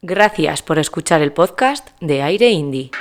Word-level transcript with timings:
Gracias 0.00 0.62
por 0.62 0.78
escuchar 0.78 1.22
el 1.22 1.32
podcast 1.32 1.88
de 2.00 2.22
Aire 2.22 2.50
Indie. 2.50 2.92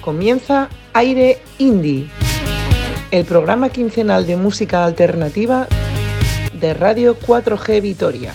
Comienza 0.00 0.68
Aire 0.94 1.38
Indie, 1.58 2.08
el 3.12 3.24
programa 3.24 3.68
quincenal 3.68 4.26
de 4.26 4.34
música 4.34 4.84
alternativa 4.84 5.68
de 6.52 6.74
Radio 6.74 7.16
4G 7.20 7.80
Vitoria. 7.80 8.32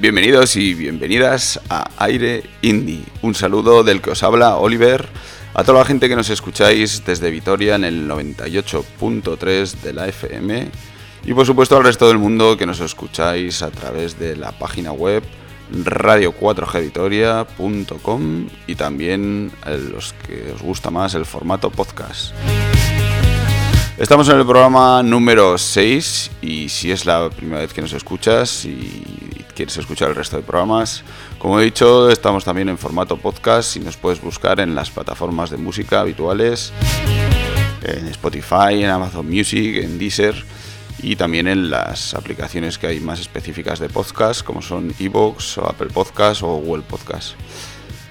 Bienvenidos 0.00 0.54
y 0.54 0.74
bienvenidas 0.74 1.58
a 1.68 1.90
Aire 1.96 2.44
Indie. 2.62 3.02
Un 3.22 3.34
saludo 3.34 3.82
del 3.82 4.00
que 4.00 4.10
os 4.10 4.22
habla 4.22 4.54
Oliver, 4.54 5.08
a 5.54 5.64
toda 5.64 5.80
la 5.80 5.84
gente 5.84 6.08
que 6.08 6.14
nos 6.14 6.30
escucháis 6.30 7.04
desde 7.04 7.32
Vitoria 7.32 7.74
en 7.74 7.82
el 7.82 8.08
98.3 8.08 9.72
de 9.80 9.92
la 9.92 10.06
FM 10.06 10.70
y 11.24 11.34
por 11.34 11.46
supuesto 11.46 11.76
al 11.76 11.82
resto 11.82 12.06
del 12.06 12.18
mundo 12.18 12.56
que 12.56 12.64
nos 12.64 12.78
escucháis 12.78 13.60
a 13.62 13.72
través 13.72 14.20
de 14.20 14.36
la 14.36 14.52
página 14.52 14.92
web 14.92 15.24
radio4gvitoria.com 15.72 18.46
y 18.68 18.76
también 18.76 19.50
a 19.62 19.70
los 19.70 20.12
que 20.12 20.52
os 20.54 20.62
gusta 20.62 20.92
más 20.92 21.14
el 21.14 21.26
formato 21.26 21.70
podcast. 21.70 22.32
Estamos 23.98 24.28
en 24.28 24.38
el 24.38 24.46
programa 24.46 25.02
número 25.02 25.58
6 25.58 26.30
y 26.40 26.68
si 26.68 26.92
es 26.92 27.04
la 27.04 27.28
primera 27.30 27.62
vez 27.62 27.72
que 27.72 27.82
nos 27.82 27.92
escuchas 27.92 28.64
y 28.64 29.37
quieres 29.58 29.76
escuchar 29.76 30.10
el 30.10 30.14
resto 30.14 30.36
de 30.36 30.44
programas, 30.44 31.02
como 31.40 31.58
he 31.58 31.64
dicho, 31.64 32.10
estamos 32.10 32.44
también 32.44 32.68
en 32.68 32.78
formato 32.78 33.16
podcast 33.16 33.74
y 33.74 33.80
nos 33.80 33.96
puedes 33.96 34.20
buscar 34.20 34.60
en 34.60 34.76
las 34.76 34.88
plataformas 34.88 35.50
de 35.50 35.56
música 35.56 35.98
habituales, 35.98 36.72
en 37.82 38.06
Spotify, 38.06 38.84
en 38.84 38.90
Amazon 38.90 39.28
Music, 39.28 39.82
en 39.82 39.98
Deezer 39.98 40.44
y 41.02 41.16
también 41.16 41.48
en 41.48 41.70
las 41.70 42.14
aplicaciones 42.14 42.78
que 42.78 42.86
hay 42.86 43.00
más 43.00 43.18
específicas 43.18 43.80
de 43.80 43.88
podcast, 43.88 44.44
como 44.44 44.62
son 44.62 44.94
Evox 45.00 45.58
Apple 45.58 45.88
Podcast 45.92 46.44
o 46.44 46.54
Google 46.58 46.84
Podcast. 46.84 47.32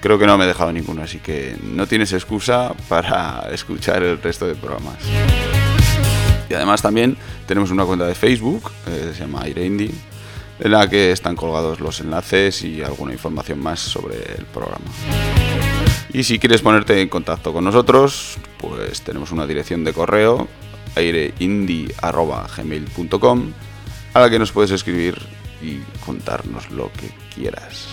Creo 0.01 0.19
que 0.19 0.27
no 0.27 0.37
me 0.37 0.43
he 0.43 0.47
dejado 0.47 0.73
ninguno, 0.73 1.03
así 1.03 1.19
que 1.19 1.55
no 1.63 1.87
tienes 1.87 2.11
excusa 2.11 2.73
para 2.89 3.47
escuchar 3.53 4.03
el 4.03 4.21
resto 4.21 4.45
de 4.47 4.55
programas. 4.55 4.97
Y 6.49 6.53
además 6.53 6.81
también 6.81 7.15
tenemos 7.45 7.71
una 7.71 7.85
cuenta 7.85 8.05
de 8.05 8.15
Facebook, 8.15 8.69
eh, 8.87 9.13
se 9.13 9.21
llama 9.21 9.43
Aire 9.43 9.65
en 10.59 10.71
la 10.71 10.89
que 10.89 11.11
están 11.11 11.35
colgados 11.35 11.79
los 11.79 11.99
enlaces 11.99 12.63
y 12.63 12.81
alguna 12.81 13.13
información 13.13 13.59
más 13.59 13.79
sobre 13.79 14.15
el 14.37 14.45
programa. 14.45 14.85
Y 16.13 16.23
si 16.23 16.39
quieres 16.39 16.61
ponerte 16.61 17.01
en 17.01 17.09
contacto 17.09 17.51
con 17.53 17.63
nosotros, 17.63 18.37
pues 18.57 19.01
tenemos 19.01 19.31
una 19.31 19.45
dirección 19.45 19.83
de 19.83 19.93
correo 19.93 20.47
aireindie.gmail.com 20.95 23.51
a 24.13 24.19
la 24.19 24.29
que 24.29 24.39
nos 24.39 24.51
puedes 24.51 24.71
escribir 24.71 25.17
y 25.61 25.79
contarnos 26.05 26.71
lo 26.71 26.91
que 26.93 27.09
quieras. 27.33 27.87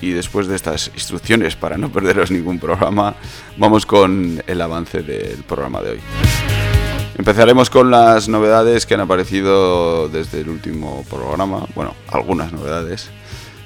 Y 0.00 0.10
después 0.10 0.46
de 0.46 0.56
estas 0.56 0.90
instrucciones 0.94 1.56
para 1.56 1.78
no 1.78 1.90
perderos 1.90 2.30
ningún 2.30 2.58
programa, 2.58 3.14
vamos 3.56 3.86
con 3.86 4.42
el 4.46 4.60
avance 4.60 5.02
del 5.02 5.42
programa 5.44 5.80
de 5.82 5.90
hoy. 5.90 6.00
Empezaremos 7.18 7.70
con 7.70 7.90
las 7.90 8.28
novedades 8.28 8.84
que 8.84 8.94
han 8.94 9.00
aparecido 9.00 10.08
desde 10.08 10.40
el 10.40 10.50
último 10.50 11.02
programa. 11.08 11.66
Bueno, 11.74 11.94
algunas 12.08 12.52
novedades. 12.52 13.08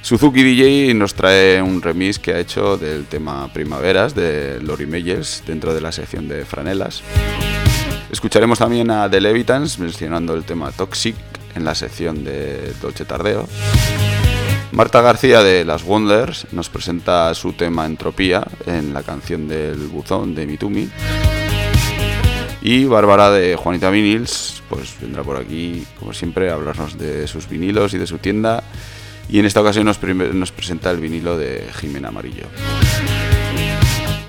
Suzuki 0.03 0.43
DJ 0.43 0.95
nos 0.95 1.15
trae 1.15 1.61
un 1.61 1.83
remix 1.83 2.19
que 2.21 2.33
ha 2.33 2.39
hecho 2.39 2.77
del 2.77 3.07
tema 3.07 3.53
Primaveras 3.53 4.15
de 4.15 4.61
Lori 4.63 4.87
Meyers 4.87 5.43
dentro 5.47 5.75
de 5.75 5.81
la 5.81 5.91
sección 5.91 6.29
de 6.29 6.45
franelas. 6.45 7.03
Escucharemos 8.11 8.61
también 8.61 8.91
a 8.91 9.11
The 9.11 9.21
Levitans 9.21 9.79
mencionando 9.81 10.35
el 10.35 10.45
tema 10.45 10.71
Toxic 10.71 11.17
en 11.55 11.65
la 11.65 11.75
sección 11.75 12.23
de 12.23 12.73
Dolce 12.81 13.05
Tardeo. 13.05 13.49
Marta 14.71 15.01
García 15.01 15.43
de 15.43 15.65
Las 15.65 15.83
Wonders 15.83 16.47
nos 16.53 16.69
presenta 16.69 17.35
su 17.35 17.53
tema 17.55 17.85
Entropía 17.85 18.47
en 18.67 18.95
la 18.95 19.03
canción 19.03 19.49
del 19.49 19.89
buzón 19.89 20.37
de 20.37 20.47
Mitumi. 20.47 20.89
Y 22.63 22.85
Bárbara 22.85 23.31
de 23.31 23.57
Juanita 23.57 23.89
Vinils, 23.91 24.63
pues 24.69 24.95
vendrá 25.01 25.23
por 25.23 25.37
aquí, 25.37 25.87
como 25.99 26.13
siempre, 26.13 26.51
a 26.51 26.55
hablarnos 26.55 26.99
de 26.99 27.27
sus 27.27 27.49
vinilos 27.49 27.95
y 27.95 27.99
de 27.99 28.07
su 28.07 28.19
tienda. 28.19 28.63
Y 29.31 29.39
en 29.39 29.47
esta 29.47 29.61
ocasión 29.61 29.87
nos, 29.87 29.99
presenta 29.99 30.91
el 30.91 30.99
vinilo 30.99 31.39
de 31.39 31.67
Jimena 31.81 32.09
Amarillo. 32.09 32.45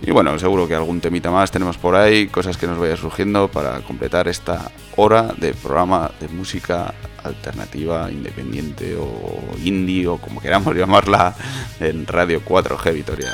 Y 0.04 0.12
bueno, 0.12 0.38
seguro 0.40 0.68
que 0.68 0.76
algún 0.76 1.02
temita 1.02 1.30
más 1.30 1.52
tenemos 1.52 1.78
por 1.78 1.96
ahí, 1.96 2.28
cosas 2.28 2.58
que 2.58 2.68
nos 2.68 2.80
vaya 2.80 2.96
surgiendo 2.96 3.50
para 3.50 3.82
completar 3.82 4.28
esta 4.28 4.72
hora 4.96 5.34
de 5.38 5.54
programa 5.54 6.12
de 6.20 6.28
música 6.28 6.94
alternativa, 7.24 8.12
independiente 8.12 8.96
o 8.96 9.42
indie 9.64 10.08
o 10.08 10.18
como 10.18 10.42
queramos 10.42 10.76
llamarla 10.76 11.36
en 11.80 12.08
Radio 12.08 12.42
4G 12.44 12.94
Vitoria. 12.94 13.34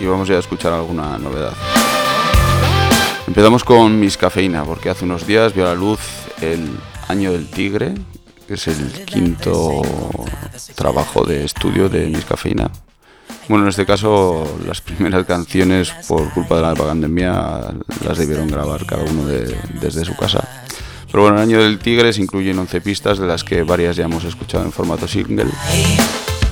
Y 0.00 0.06
vamos 0.06 0.26
ya 0.28 0.36
a 0.36 0.38
escuchar 0.40 0.72
alguna 0.72 1.18
novedad. 1.18 1.52
Empezamos 3.26 3.62
con 3.62 4.00
Miss 4.00 4.16
Cafeína, 4.16 4.64
porque 4.64 4.90
hace 4.90 5.04
unos 5.04 5.26
días 5.26 5.54
vio 5.54 5.66
a 5.66 5.68
la 5.68 5.74
luz 5.74 6.00
el 6.40 6.70
Año 7.06 7.30
del 7.32 7.48
Tigre, 7.48 7.94
que 8.48 8.54
es 8.54 8.66
el 8.66 8.90
quinto 9.04 9.82
trabajo 10.74 11.24
de 11.24 11.44
estudio 11.44 11.88
de 11.88 12.06
Miss 12.06 12.24
Cafeína. 12.24 12.70
Bueno, 13.48 13.64
en 13.64 13.68
este 13.68 13.84
caso, 13.84 14.44
las 14.66 14.80
primeras 14.80 15.26
canciones, 15.26 15.92
por 16.08 16.30
culpa 16.32 16.56
de 16.56 16.62
la 16.62 16.74
pandemia, 16.74 17.74
las 18.04 18.18
debieron 18.18 18.48
grabar 18.48 18.86
cada 18.86 19.04
uno 19.04 19.24
desde 19.26 20.04
su 20.04 20.16
casa. 20.16 20.48
Pero 21.10 21.24
bueno, 21.24 21.36
el 21.36 21.42
Año 21.42 21.62
del 21.62 21.78
Tigre 21.78 22.12
se 22.12 22.22
incluyen 22.22 22.58
11 22.58 22.80
pistas, 22.80 23.18
de 23.18 23.26
las 23.26 23.44
que 23.44 23.62
varias 23.62 23.96
ya 23.96 24.04
hemos 24.04 24.24
escuchado 24.24 24.64
en 24.64 24.72
formato 24.72 25.06
single. 25.06 25.50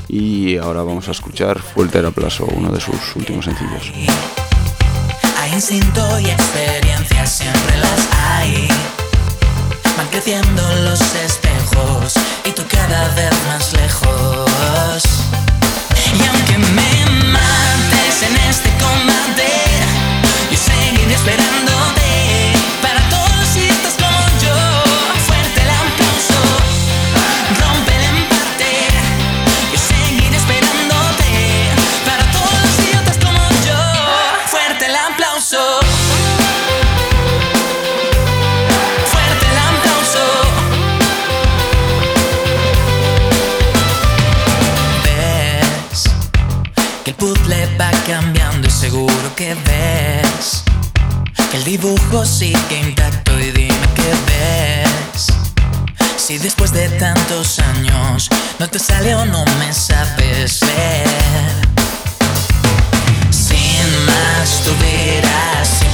Y 0.08 0.56
ahora 0.56 0.82
vamos 0.82 1.06
a 1.08 1.10
escuchar 1.10 1.60
Fuerte 1.60 1.98
el 1.98 2.06
aplauso, 2.06 2.46
uno 2.46 2.72
de 2.72 2.80
sus 2.80 3.14
últimos 3.14 3.44
sencillos. 3.44 3.92
Hay 5.38 5.52
instinto 5.52 6.18
y 6.18 6.30
experiencia, 6.30 7.26
siempre 7.26 7.76
las 7.76 8.08
hay. 8.12 8.68
Van 9.96 10.06
creciendo 10.08 10.62
los 10.84 11.00
espejos 11.14 12.14
y 12.44 12.52
tú 12.52 12.62
cada 12.68 13.14
vez 13.14 13.32
más 13.48 13.72
lejos. 13.74 15.04
Y 16.18 16.26
aunque 16.26 16.58
me 16.58 17.30
mates 17.30 18.22
en 18.22 18.36
este 18.48 18.70
combate, 18.80 19.52
yo 20.50 20.56
seguiré 20.56 21.14
esperándote. 21.14 21.97
Dibujo 51.68 52.24
sigue 52.24 52.80
intacto 52.80 53.38
y 53.38 53.50
dime 53.50 53.88
qué 53.94 54.10
ves. 54.26 55.26
Si 56.16 56.38
después 56.38 56.72
de 56.72 56.88
tantos 56.88 57.58
años 57.58 58.30
no 58.58 58.68
te 58.70 58.78
sale 58.78 59.14
o 59.14 59.26
no 59.26 59.44
me 59.58 59.70
sabes 59.74 60.60
ver. 60.60 61.06
Sin 63.30 63.86
más 64.06 64.62
tú 64.64 64.70
dirás 64.82 65.68
si 65.78 65.86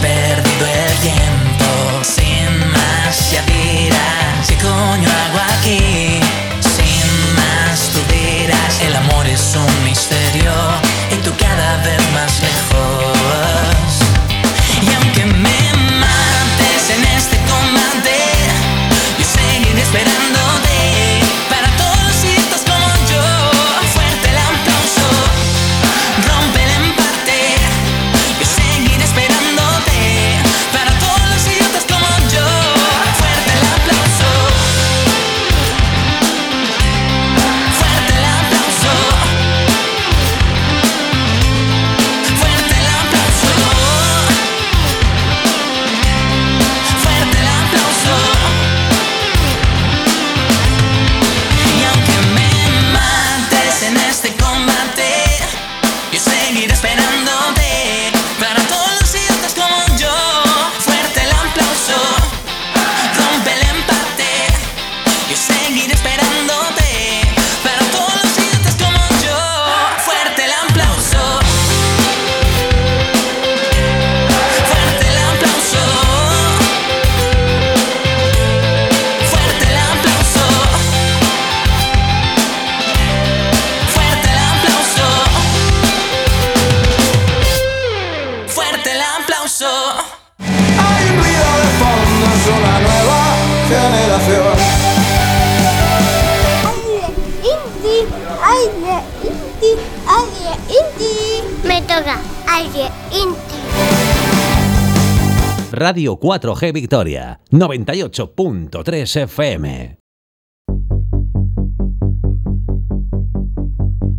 Radio 105.87 106.19
4G 106.19 106.73
Victoria, 106.73 107.41
98.3 107.51 109.21
FM. 109.25 109.99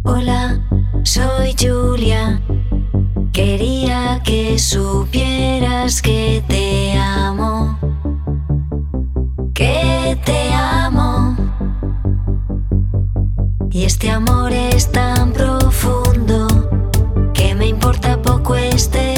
Hola, 0.04 0.64
soy 1.04 1.56
Julia. 1.60 2.40
Quería 3.34 4.22
que 4.24 4.60
supieras 4.60 6.04
que 6.04 6.44
te 6.48 6.94
amo. 7.00 7.80
Que 9.56 10.20
te 10.24 10.54
amo. 10.54 11.36
Y 13.72 13.86
este 13.86 14.12
amor 14.12 14.54
es 14.54 14.92
tan 14.92 15.34
profundo 15.34 16.48
que 17.34 17.56
me 17.56 17.66
importa 17.66 18.22
poco 18.22 18.56
este 18.56 19.15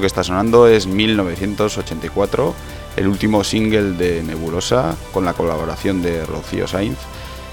que 0.00 0.06
está 0.06 0.24
sonando 0.24 0.66
es 0.66 0.86
1984, 0.86 2.54
el 2.96 3.08
último 3.08 3.44
single 3.44 3.92
de 3.92 4.22
Nebulosa, 4.22 4.96
con 5.12 5.24
la 5.24 5.32
colaboración 5.32 6.02
de 6.02 6.24
Rocío 6.24 6.66
Sainz, 6.66 6.98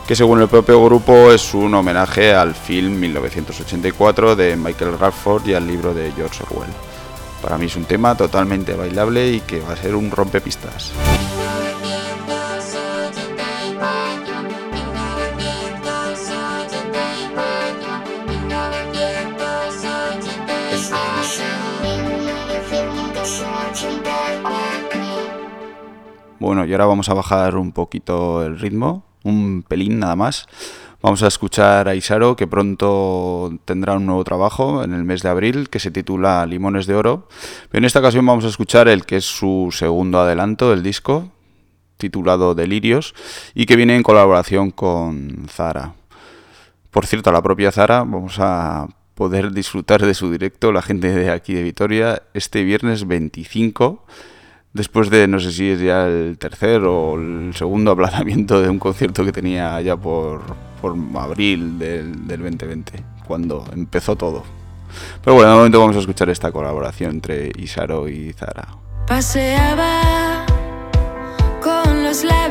que 0.07 0.15
según 0.15 0.41
el 0.41 0.47
propio 0.47 0.83
grupo 0.83 1.31
es 1.31 1.53
un 1.53 1.73
homenaje 1.73 2.33
al 2.33 2.55
film 2.55 2.99
1984 2.99 4.35
de 4.35 4.55
Michael 4.55 4.97
Radford 4.97 5.47
y 5.47 5.53
al 5.53 5.67
libro 5.67 5.93
de 5.93 6.11
George 6.13 6.43
Orwell. 6.43 6.69
Para 7.41 7.57
mí 7.57 7.65
es 7.65 7.75
un 7.75 7.85
tema 7.85 8.15
totalmente 8.15 8.73
bailable 8.73 9.31
y 9.31 9.41
que 9.41 9.59
va 9.59 9.73
a 9.73 9.77
ser 9.77 9.95
un 9.95 10.09
rompepistas. 10.09 10.93
Bueno, 26.39 26.65
y 26.65 26.71
ahora 26.71 26.85
vamos 26.85 27.09
a 27.09 27.15
bajar 27.15 27.55
un 27.57 27.71
poquito 27.71 28.45
el 28.45 28.59
ritmo, 28.59 29.03
un 29.23 29.63
pelín 29.67 29.97
nada 29.97 30.15
más. 30.15 30.45
Vamos 31.01 31.23
a 31.23 31.27
escuchar 31.27 31.89
a 31.89 31.95
Isaro, 31.95 32.35
que 32.35 32.45
pronto 32.45 33.51
tendrá 33.65 33.95
un 33.95 34.05
nuevo 34.05 34.23
trabajo 34.23 34.83
en 34.83 34.93
el 34.93 35.03
mes 35.03 35.23
de 35.23 35.29
abril, 35.29 35.69
que 35.69 35.79
se 35.79 35.89
titula 35.89 36.45
Limones 36.45 36.85
de 36.85 36.93
Oro. 36.93 37.27
Pero 37.71 37.79
en 37.79 37.85
esta 37.85 37.99
ocasión 37.99 38.23
vamos 38.23 38.45
a 38.45 38.49
escuchar 38.49 38.87
el 38.87 39.05
que 39.05 39.17
es 39.17 39.25
su 39.25 39.69
segundo 39.71 40.19
adelanto 40.19 40.69
del 40.69 40.83
disco, 40.83 41.31
titulado 41.97 42.53
Delirios, 42.53 43.15
y 43.55 43.65
que 43.65 43.75
viene 43.75 43.95
en 43.95 44.03
colaboración 44.03 44.69
con 44.69 45.47
Zara. 45.49 45.95
Por 46.91 47.07
cierto, 47.07 47.31
a 47.31 47.33
la 47.33 47.41
propia 47.41 47.71
Zara 47.71 47.99
vamos 47.99 48.37
a 48.37 48.87
poder 49.15 49.53
disfrutar 49.53 50.05
de 50.05 50.13
su 50.13 50.31
directo, 50.31 50.71
la 50.71 50.83
gente 50.83 51.11
de 51.11 51.31
aquí 51.31 51.55
de 51.55 51.63
Vitoria, 51.63 52.21
este 52.35 52.63
viernes 52.63 53.07
25 53.07 54.05
después 54.77 55.09
de 55.09 55.27
no 55.27 55.39
sé 55.39 55.51
si 55.51 55.69
es 55.71 55.81
ya 55.81 56.07
el 56.07 56.37
tercer 56.37 56.83
o 56.83 57.15
el 57.15 57.53
segundo 57.55 57.91
aplazamiento 57.91 58.61
de 58.61 58.69
un 58.69 58.79
concierto 58.79 59.25
que 59.25 59.31
tenía 59.33 59.81
ya 59.81 59.97
por, 59.97 60.41
abril 61.15 61.77
del, 61.77 62.27
del 62.27 62.41
2020, 62.43 63.03
cuando 63.27 63.65
empezó 63.73 64.15
todo. 64.15 64.43
Pero 65.23 65.35
bueno, 65.35 65.49
de 65.51 65.57
momento 65.57 65.79
vamos 65.79 65.97
a 65.97 65.99
escuchar 65.99 66.29
esta 66.29 66.51
colaboración 66.51 67.11
entre 67.11 67.51
Isaro 67.57 68.07
y 68.07 68.31
Zara. 68.31 68.67
Paseaba 69.07 70.45
con 71.61 72.03
los 72.03 72.23
labios 72.23 72.46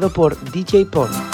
Por 0.00 0.36
DJ 0.50 0.86
Pon. 0.86 1.33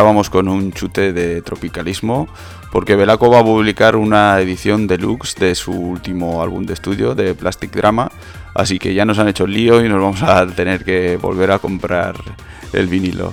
Vamos 0.00 0.30
con 0.30 0.48
un 0.48 0.72
chute 0.72 1.12
de 1.12 1.42
tropicalismo, 1.42 2.26
porque 2.72 2.96
Belaco 2.96 3.30
va 3.30 3.40
a 3.40 3.44
publicar 3.44 3.94
una 3.94 4.40
edición 4.40 4.86
deluxe 4.86 5.34
de 5.34 5.54
su 5.54 5.70
último 5.70 6.42
álbum 6.42 6.64
de 6.64 6.72
estudio, 6.72 7.14
de 7.14 7.34
Plastic 7.34 7.70
Drama, 7.72 8.10
así 8.54 8.78
que 8.78 8.94
ya 8.94 9.04
nos 9.04 9.18
han 9.18 9.28
hecho 9.28 9.44
el 9.44 9.52
lío 9.52 9.84
y 9.84 9.88
nos 9.88 10.00
vamos 10.00 10.22
a 10.22 10.46
tener 10.46 10.84
que 10.84 11.18
volver 11.18 11.50
a 11.50 11.58
comprar 11.58 12.16
el 12.72 12.86
vinilo. 12.86 13.32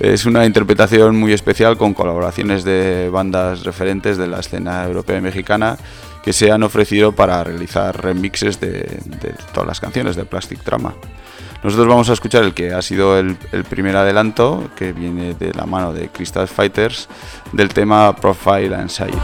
Es 0.00 0.26
una 0.26 0.44
interpretación 0.44 1.16
muy 1.16 1.32
especial 1.32 1.76
con 1.76 1.94
colaboraciones 1.94 2.64
de 2.64 3.08
bandas 3.08 3.62
referentes 3.62 4.18
de 4.18 4.26
la 4.26 4.40
escena 4.40 4.84
europea 4.84 5.18
y 5.18 5.22
mexicana 5.22 5.78
que 6.24 6.32
se 6.32 6.50
han 6.50 6.64
ofrecido 6.64 7.12
para 7.12 7.44
realizar 7.44 8.02
remixes 8.02 8.58
de 8.58 9.00
todas 9.52 9.68
las 9.68 9.80
canciones 9.80 10.16
de 10.16 10.24
Plastic 10.24 10.62
Drama. 10.64 10.94
Nosotros 11.64 11.88
vamos 11.88 12.10
a 12.10 12.12
escuchar 12.12 12.44
el 12.44 12.52
que 12.52 12.74
ha 12.74 12.82
sido 12.82 13.18
el, 13.18 13.36
primer 13.70 13.96
adelanto, 13.96 14.68
que 14.76 14.92
viene 14.92 15.32
de 15.32 15.54
la 15.54 15.64
mano 15.64 15.94
de 15.94 16.10
Crystal 16.10 16.46
Fighters, 16.46 17.08
del 17.52 17.70
tema 17.70 18.14
Profile 18.14 18.76
Anxiety. 18.76 19.16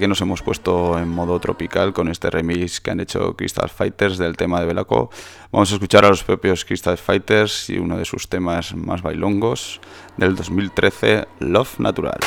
Que 0.00 0.08
nos 0.08 0.20
hemos 0.20 0.42
puesto 0.42 0.98
en 0.98 1.08
modo 1.08 1.38
tropical 1.38 1.92
con 1.92 2.08
este 2.08 2.30
remix 2.30 2.80
que 2.80 2.90
han 2.90 3.00
hecho 3.00 3.36
Crystal 3.36 3.68
Fighters 3.68 4.18
del 4.18 4.36
tema 4.36 4.58
de 4.58 4.66
Belaco. 4.66 5.10
Vamos 5.52 5.70
a 5.70 5.74
escuchar 5.74 6.04
a 6.04 6.08
los 6.08 6.24
propios 6.24 6.64
Crystal 6.64 6.96
Fighters 6.96 7.70
y 7.70 7.78
uno 7.78 7.98
de 7.98 8.04
sus 8.04 8.28
temas 8.28 8.74
más 8.74 9.02
bailongos 9.02 9.80
del 10.16 10.34
2013, 10.34 11.28
Love 11.40 11.78
Natural. 11.78 12.18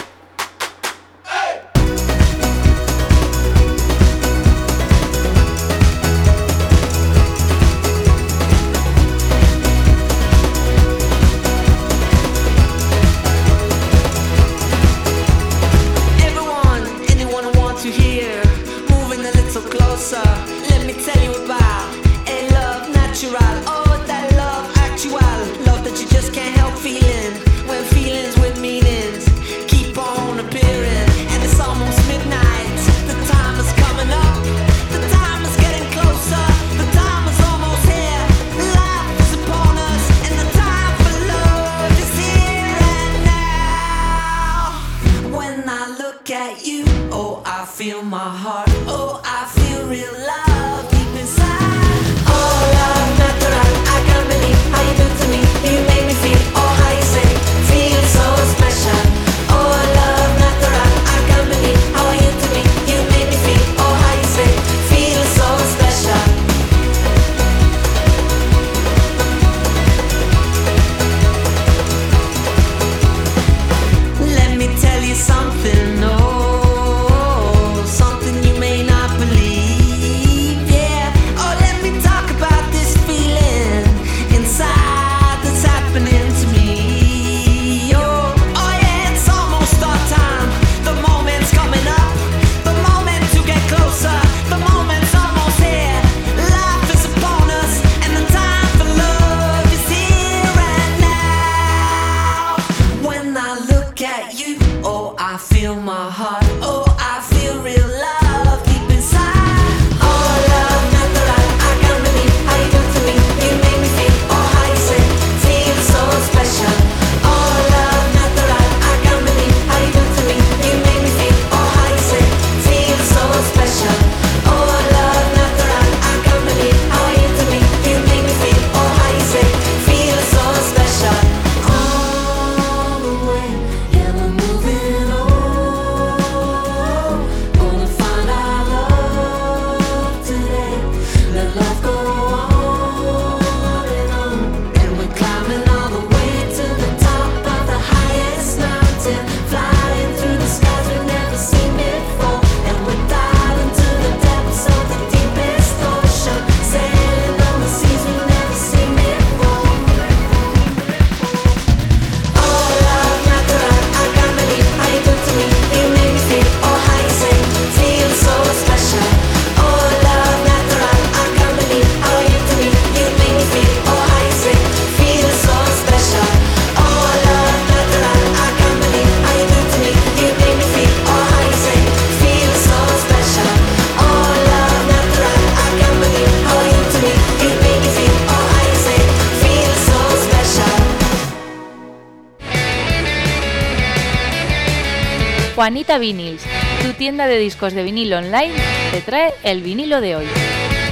Vinyls, 195.97 196.43
tu 196.81 196.93
tienda 196.93 197.27
de 197.27 197.37
discos 197.37 197.73
de 197.73 197.83
vinilo 197.83 198.17
online, 198.17 198.53
te 198.91 199.01
trae 199.01 199.33
el 199.43 199.61
vinilo 199.61 200.01
de 200.01 200.15
hoy. 200.15 200.25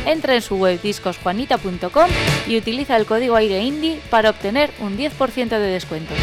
Entra 0.05 0.35
en 0.35 0.41
su 0.41 0.55
web 0.55 0.81
discosjuanita.com 0.81 2.09
y 2.47 2.57
utiliza 2.57 2.97
el 2.97 3.05
código 3.05 3.35
AIREINDIE 3.35 3.99
para 4.09 4.29
obtener 4.29 4.71
un 4.79 4.97
10% 4.97 5.49
de 5.49 5.59
descuento. 5.59 6.13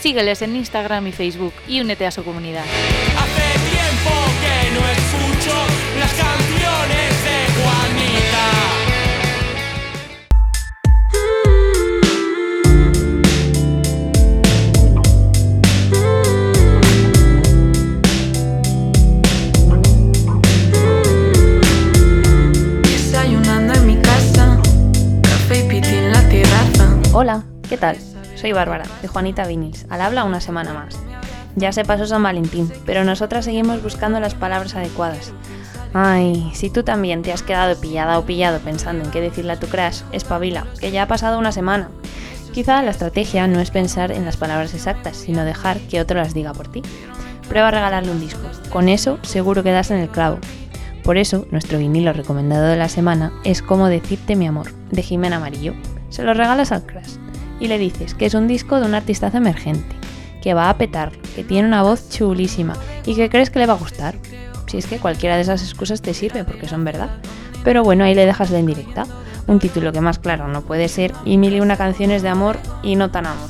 Sígueles 0.00 0.42
en 0.42 0.56
Instagram 0.56 1.06
y 1.08 1.12
Facebook 1.12 1.52
y 1.66 1.80
únete 1.80 2.06
a 2.06 2.10
su 2.10 2.22
comunidad. 2.22 2.64
Tal? 27.78 27.96
Soy 28.34 28.52
Bárbara, 28.52 28.84
de 29.02 29.08
Juanita 29.08 29.46
Vinyls, 29.46 29.86
al 29.88 30.00
habla 30.00 30.24
una 30.24 30.40
semana 30.40 30.72
más. 30.72 30.98
Ya 31.56 31.72
se 31.72 31.84
pasó 31.84 32.06
San 32.06 32.22
Valentín, 32.22 32.70
pero 32.86 33.02
nosotras 33.02 33.44
seguimos 33.44 33.82
buscando 33.82 34.20
las 34.20 34.34
palabras 34.34 34.76
adecuadas. 34.76 35.32
Ay, 35.92 36.50
si 36.54 36.70
tú 36.70 36.82
también 36.84 37.22
te 37.22 37.32
has 37.32 37.42
quedado 37.42 37.80
pillada 37.80 38.18
o 38.18 38.24
pillado 38.24 38.60
pensando 38.60 39.04
en 39.04 39.10
qué 39.10 39.20
decirle 39.20 39.52
a 39.52 39.60
tu 39.60 39.66
crush, 39.66 40.02
espabila, 40.12 40.66
que 40.80 40.92
ya 40.92 41.02
ha 41.02 41.08
pasado 41.08 41.38
una 41.38 41.50
semana. 41.50 41.88
Quizá 42.52 42.82
la 42.82 42.90
estrategia 42.90 43.48
no 43.48 43.58
es 43.60 43.70
pensar 43.70 44.12
en 44.12 44.24
las 44.24 44.36
palabras 44.36 44.74
exactas, 44.74 45.16
sino 45.16 45.44
dejar 45.44 45.78
que 45.80 46.00
otro 46.00 46.18
las 46.18 46.34
diga 46.34 46.52
por 46.52 46.68
ti. 46.68 46.82
Prueba 47.48 47.68
a 47.68 47.72
regalarle 47.72 48.12
un 48.12 48.20
disco. 48.20 48.42
Con 48.70 48.88
eso 48.88 49.18
seguro 49.22 49.62
que 49.62 49.72
das 49.72 49.90
en 49.90 49.98
el 49.98 50.08
clavo. 50.08 50.38
Por 51.02 51.16
eso, 51.16 51.46
nuestro 51.50 51.78
vinilo 51.78 52.12
recomendado 52.12 52.66
de 52.66 52.76
la 52.76 52.88
semana 52.88 53.32
es 53.44 53.62
Cómo 53.62 53.88
decirte 53.88 54.36
mi 54.36 54.46
amor, 54.46 54.72
de 54.90 55.02
Jimena 55.02 55.36
Amarillo. 55.36 55.74
Se 56.10 56.22
lo 56.22 56.34
regalas 56.34 56.70
al 56.70 56.84
crush 56.84 57.16
y 57.60 57.68
le 57.68 57.78
dices 57.78 58.14
que 58.14 58.26
es 58.26 58.34
un 58.34 58.48
disco 58.48 58.80
de 58.80 58.86
un 58.86 58.94
artistazo 58.94 59.36
emergente, 59.36 59.96
que 60.42 60.54
va 60.54 60.70
a 60.70 60.78
petar, 60.78 61.12
que 61.34 61.44
tiene 61.44 61.68
una 61.68 61.82
voz 61.82 62.10
chulísima 62.10 62.76
y 63.04 63.14
que 63.14 63.28
crees 63.28 63.50
que 63.50 63.58
le 63.58 63.66
va 63.66 63.74
a 63.74 63.78
gustar. 63.78 64.16
Si 64.66 64.78
es 64.78 64.86
que 64.86 64.98
cualquiera 64.98 65.36
de 65.36 65.42
esas 65.42 65.62
excusas 65.62 66.02
te 66.02 66.14
sirve 66.14 66.44
porque 66.44 66.68
son 66.68 66.84
verdad. 66.84 67.10
Pero 67.64 67.82
bueno, 67.82 68.04
ahí 68.04 68.14
le 68.14 68.26
dejas 68.26 68.50
la 68.50 68.58
indirecta. 68.58 69.06
Un 69.46 69.58
título 69.58 69.92
que 69.92 70.00
más 70.00 70.18
claro 70.18 70.46
no 70.46 70.62
puede 70.62 70.88
ser 70.88 71.12
y 71.24 71.38
mil 71.38 71.54
y 71.54 71.60
una 71.60 71.76
canciones 71.76 72.22
de 72.22 72.28
amor 72.28 72.58
y 72.82 72.96
no 72.96 73.10
tan 73.10 73.26
amor. 73.26 73.48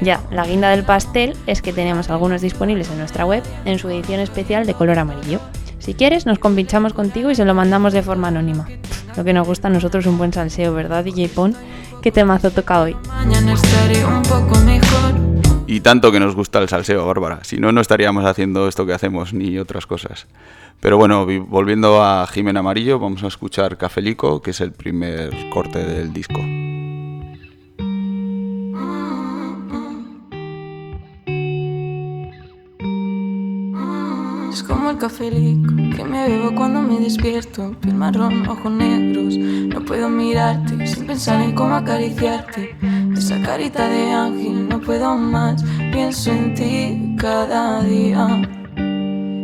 Ya, 0.00 0.20
la 0.30 0.46
guinda 0.46 0.70
del 0.70 0.84
pastel 0.84 1.36
es 1.46 1.62
que 1.62 1.72
tenemos 1.72 2.08
algunos 2.10 2.40
disponibles 2.40 2.90
en 2.90 2.98
nuestra 2.98 3.24
web 3.24 3.42
en 3.64 3.78
su 3.78 3.88
edición 3.88 4.20
especial 4.20 4.66
de 4.66 4.74
color 4.74 4.98
amarillo. 4.98 5.40
Si 5.78 5.94
quieres, 5.94 6.26
nos 6.26 6.38
compinchamos 6.38 6.92
contigo 6.92 7.30
y 7.30 7.34
se 7.34 7.44
lo 7.44 7.54
mandamos 7.54 7.92
de 7.92 8.02
forma 8.02 8.28
anónima. 8.28 8.68
Lo 9.16 9.24
que 9.24 9.32
nos 9.32 9.46
gusta 9.46 9.68
a 9.68 9.70
nosotros 9.70 10.04
es 10.04 10.10
un 10.10 10.18
buen 10.18 10.32
salseo, 10.32 10.72
¿verdad, 10.74 11.02
DJ 11.02 11.28
Pon? 11.30 11.56
¿Qué 12.02 12.12
temazo 12.12 12.50
toca 12.50 12.80
hoy? 12.80 12.96
Mañana 13.08 13.54
estaré 13.54 14.04
un 14.04 14.22
poco 14.22 14.56
mejor. 14.64 15.14
Y 15.66 15.80
tanto 15.80 16.10
que 16.12 16.20
nos 16.20 16.34
gusta 16.34 16.60
el 16.60 16.68
salseo, 16.68 17.04
Bárbara. 17.06 17.40
Si 17.42 17.58
no, 17.58 17.72
no 17.72 17.80
estaríamos 17.80 18.24
haciendo 18.24 18.68
esto 18.68 18.86
que 18.86 18.94
hacemos 18.94 19.34
ni 19.34 19.58
otras 19.58 19.86
cosas. 19.86 20.26
Pero 20.80 20.96
bueno, 20.96 21.26
vi- 21.26 21.38
volviendo 21.38 22.02
a 22.02 22.26
Jimena 22.26 22.60
Amarillo, 22.60 22.98
vamos 22.98 23.24
a 23.24 23.26
escuchar 23.26 23.76
Cafelico, 23.76 24.40
que 24.40 24.52
es 24.52 24.60
el 24.60 24.72
primer 24.72 25.30
corte 25.50 25.78
del 25.84 26.12
disco. 26.12 26.38
Es 34.58 34.64
como 34.64 34.90
el 34.90 34.98
cafelico 34.98 35.72
que 35.94 36.02
me 36.02 36.28
bebo 36.28 36.52
cuando 36.52 36.82
me 36.82 36.98
despierto. 36.98 37.76
Piel 37.80 37.94
marrón, 37.94 38.44
ojos 38.48 38.72
negros. 38.72 39.38
No 39.38 39.84
puedo 39.84 40.08
mirarte 40.08 40.84
sin 40.84 41.06
pensar 41.06 41.40
en 41.42 41.54
cómo 41.54 41.76
acariciarte. 41.76 42.76
Esa 43.16 43.40
carita 43.40 43.88
de 43.88 44.10
ángel, 44.10 44.68
no 44.68 44.80
puedo 44.80 45.16
más. 45.16 45.62
Pienso 45.92 46.32
en 46.32 46.54
ti 46.56 47.16
cada 47.20 47.84
día. 47.84 48.26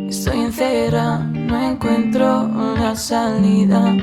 Estoy 0.08 0.40
encerrada, 0.40 1.20
no 1.20 1.62
encuentro 1.62 2.50
la 2.76 2.96
salida. 2.96 3.94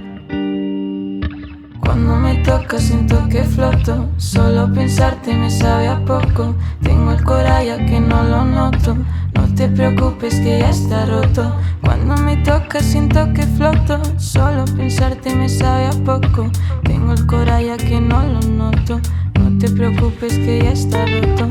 Cuando 1.82 2.16
me 2.16 2.36
toca 2.36 2.80
siento 2.80 3.28
que 3.28 3.44
floto 3.44 4.08
Solo 4.16 4.72
pensarte 4.74 5.36
me 5.36 5.50
sabe 5.50 5.90
a 5.90 6.00
poco 6.06 6.56
Tengo 6.82 7.12
el 7.12 7.20
ya 7.66 7.86
que 7.86 8.00
no 8.00 8.24
lo 8.24 8.46
noto 8.46 8.96
No 8.96 9.21
te 9.56 9.68
preocupes 9.68 10.40
que 10.40 10.60
ya 10.60 10.70
está 10.70 11.06
roto. 11.06 11.56
Cuando 11.82 12.16
me 12.18 12.38
toca 12.38 12.80
siento 12.82 13.32
que 13.34 13.44
floto. 13.44 14.02
Solo 14.18 14.66
pensarte 14.78 15.36
me 15.36 15.50
sabe 15.50 15.88
a 15.88 16.04
poco. 16.04 16.50
Tengo 16.84 17.14
el 17.14 17.28
ya 17.66 17.78
que 17.78 18.00
no 18.00 18.24
lo 18.24 18.42
noto. 18.42 19.00
No 19.40 19.58
te 19.58 19.70
preocupes 19.70 20.38
que 20.38 20.64
ya 20.64 20.72
está 20.72 21.06
roto. 21.06 21.50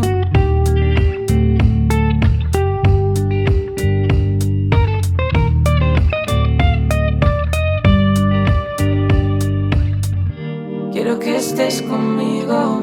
Quiero 10.92 11.18
que 11.18 11.36
estés 11.36 11.82
conmigo. 11.82 12.80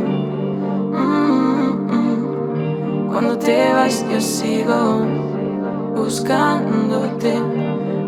Mm. 0.93 1.37
Cuando 3.19 3.36
te 3.39 3.73
vas, 3.73 4.06
yo 4.12 4.21
sigo 4.21 5.03
buscándote. 5.95 7.34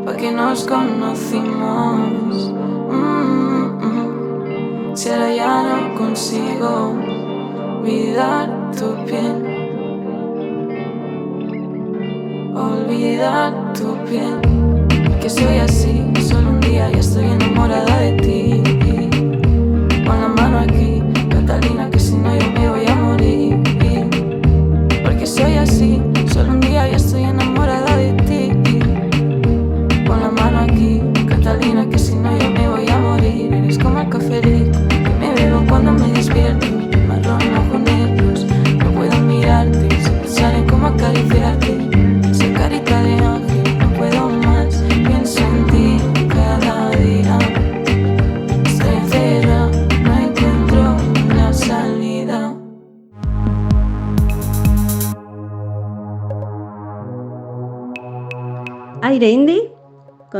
Pa' 0.05 0.15
que 0.15 0.31
nos 0.31 0.65
conocimos. 0.65 2.53
Mm, 2.91 3.65
mm. 3.81 4.95
Si 4.95 5.09
ahora 5.09 5.33
ya 5.33 5.63
no 5.63 5.95
consigo 5.97 6.93
olvidar 7.79 8.71
tu 8.77 9.03
piel. 9.05 9.35
Olvidar 12.53 13.73
tu 13.73 13.97
piel. 14.05 14.78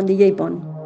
DJ 0.10 0.34
Pon. 0.34 0.80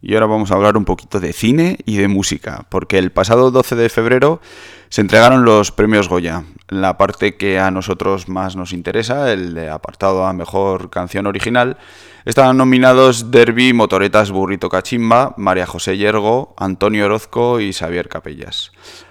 Y 0.00 0.14
ahora 0.14 0.26
vamos 0.26 0.50
a 0.50 0.54
hablar 0.54 0.76
un 0.76 0.84
poquito 0.84 1.18
de 1.18 1.32
cine 1.32 1.78
y 1.84 1.96
de 1.96 2.06
música, 2.06 2.66
porque 2.68 2.98
el 2.98 3.10
pasado 3.10 3.50
12 3.50 3.74
de 3.74 3.88
febrero 3.88 4.40
se 4.88 5.00
entregaron 5.00 5.44
los 5.44 5.72
premios 5.72 6.08
Goya. 6.08 6.44
La 6.68 6.96
parte 6.98 7.36
que 7.36 7.58
a 7.58 7.72
nosotros 7.72 8.28
más 8.28 8.54
nos 8.54 8.72
interesa, 8.72 9.32
el 9.32 9.54
de 9.54 9.70
apartado 9.70 10.24
a 10.24 10.32
mejor 10.32 10.90
canción 10.90 11.26
original, 11.26 11.78
estaban 12.24 12.56
nominados 12.56 13.32
Derby, 13.32 13.72
Motoretas, 13.72 14.30
Burrito 14.30 14.68
Cachimba, 14.68 15.34
María 15.36 15.66
José 15.66 15.96
Yergo, 15.96 16.54
Antonio 16.56 17.06
Orozco 17.06 17.58
y 17.58 17.72
Xavier 17.72 18.08
Capellas. 18.08 18.70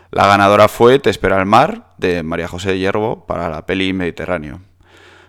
La 0.10 0.28
ganadora 0.28 0.70
fue 0.70 1.00
Te 1.00 1.10
espera 1.10 1.39
el 1.39 1.46
mar, 1.46 1.94
de 1.98 2.24
María 2.24 2.48
José 2.48 2.80
Yergo, 2.80 3.26
para 3.26 3.50
la 3.50 3.65
peli 3.65 3.91
Mediterráneo. 3.94 4.70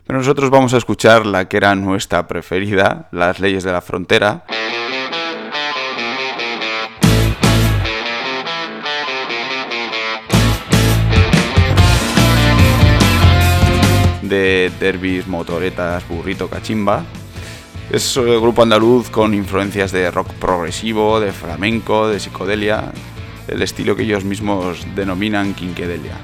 Pero 0.06 0.18
nosotros 0.18 0.50
vamos 0.50 0.74
a 0.74 0.78
escuchar 0.78 1.26
la 1.26 1.48
que 1.48 1.56
era 1.56 1.74
nuestra 1.74 2.26
preferida, 2.26 3.08
Las 3.12 3.40
leyes 3.40 3.64
de 3.64 3.72
la 3.72 3.80
frontera. 3.80 4.44
de 14.22 14.72
derbis, 14.80 15.26
motoretas, 15.26 16.08
burrito, 16.08 16.48
cachimba. 16.48 17.04
Es 17.90 18.16
un 18.16 18.40
grupo 18.40 18.62
andaluz 18.62 19.10
con 19.10 19.34
influencias 19.34 19.92
de 19.92 20.10
rock 20.10 20.32
progresivo, 20.34 21.20
de 21.20 21.32
flamenco, 21.32 22.08
de 22.08 22.18
psicodelia, 22.18 22.92
el 23.46 23.60
estilo 23.60 23.94
que 23.94 24.04
ellos 24.04 24.24
mismos 24.24 24.86
denominan 24.94 25.52
quinquedelia. 25.52 26.16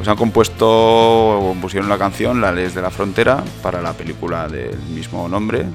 Pues 0.00 0.08
han 0.08 0.16
compuesto 0.16 1.40
compusieron 1.42 1.90
la 1.90 1.98
canción 1.98 2.40
La 2.40 2.52
Leyes 2.52 2.74
de 2.74 2.80
la 2.80 2.90
Frontera 2.90 3.44
para 3.62 3.82
la 3.82 3.92
película 3.92 4.48
del 4.48 4.78
mismo 4.94 5.28
nombre, 5.28 5.66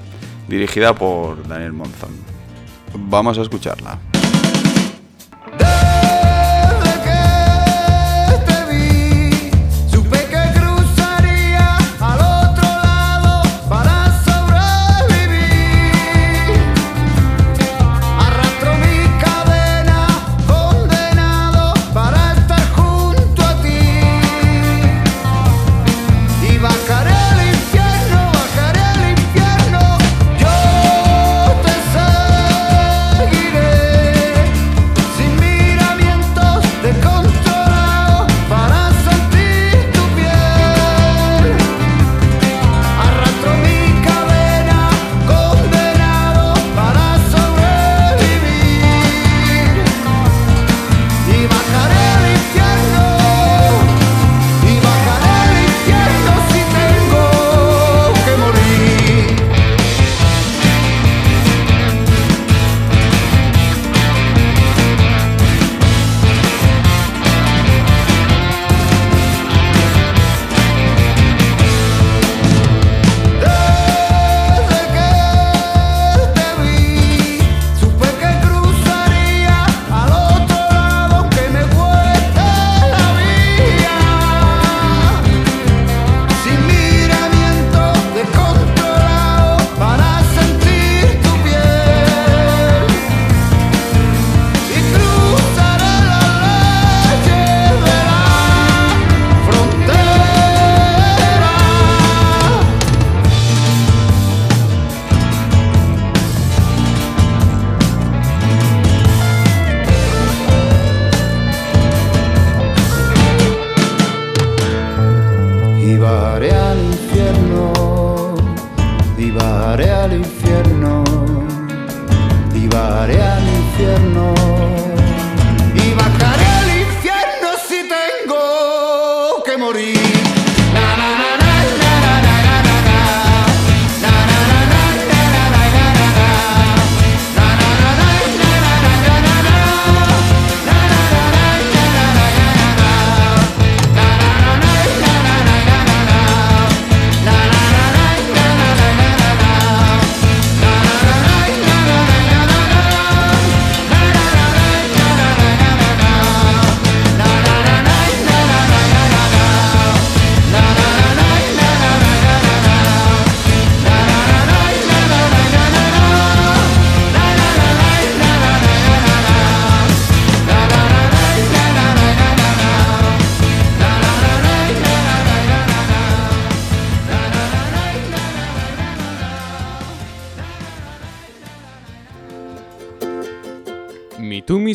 dirigida 0.47 0.95
por 0.95 1.47
Daniel 1.47 1.73
Monzón. 1.73 2.09
Vamos 2.95 3.37
a 3.37 3.43
escucharla. 3.43 3.99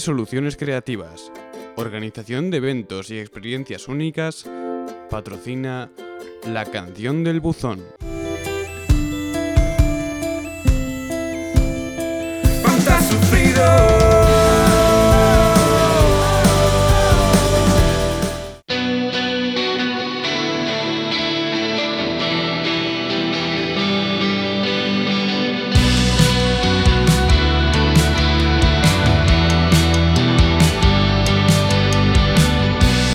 Soluciones 0.00 0.56
Creativas, 0.56 1.30
organización 1.76 2.50
de 2.50 2.56
eventos 2.56 3.10
y 3.10 3.18
experiencias 3.18 3.86
únicas, 3.86 4.46
patrocina 5.10 5.90
La 6.46 6.64
Canción 6.64 7.22
del 7.22 7.40
Buzón. 7.40 7.84
¿Cuánto 12.62 12.90
has 12.90 13.08
sufrido? 13.08 13.99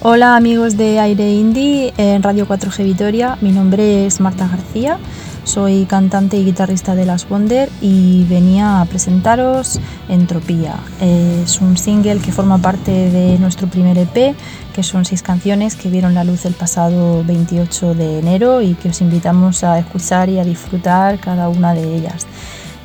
Hola 0.08 0.36
amigos 0.36 0.78
de 0.78 1.00
Aire 1.00 1.34
Indie 1.34 1.92
en 1.98 2.22
Radio 2.22 2.48
4G 2.48 2.84
Vitoria, 2.84 3.40
mi 3.42 3.52
nombre 3.52 4.06
es 4.06 4.20
Marta 4.20 4.48
García, 4.48 5.00
soy 5.46 5.86
cantante 5.86 6.38
y 6.38 6.46
guitarrista 6.46 6.94
de 6.94 7.08
Las 7.08 7.28
Wonder 7.28 7.72
y 7.82 8.24
venía 8.26 8.82
a 8.82 8.86
presentaros 8.86 9.80
Entropía. 10.08 10.76
Es 11.02 11.60
un 11.60 11.76
single 11.76 12.20
que 12.20 12.32
forma 12.32 12.60
parte 12.60 12.92
de 12.92 13.40
nuestro 13.40 13.68
primer 13.68 13.98
EP, 13.98 14.36
que 14.76 14.84
son 14.84 15.06
seis 15.06 15.24
canciones 15.24 15.76
que 15.76 15.90
vieron 15.90 16.14
la 16.14 16.24
luz 16.24 16.46
el 16.46 16.54
pasado 16.54 17.24
28 17.24 17.96
de 17.96 18.20
enero 18.20 18.62
y 18.62 18.76
que 18.76 18.90
os 18.90 19.02
invitamos 19.02 19.64
a 19.64 19.80
escuchar 19.80 20.30
y 20.30 20.38
a 20.38 20.44
disfrutar 20.44 21.18
cada 21.18 21.50
una 21.50 21.74
de 21.74 21.96
ellas. 21.96 22.28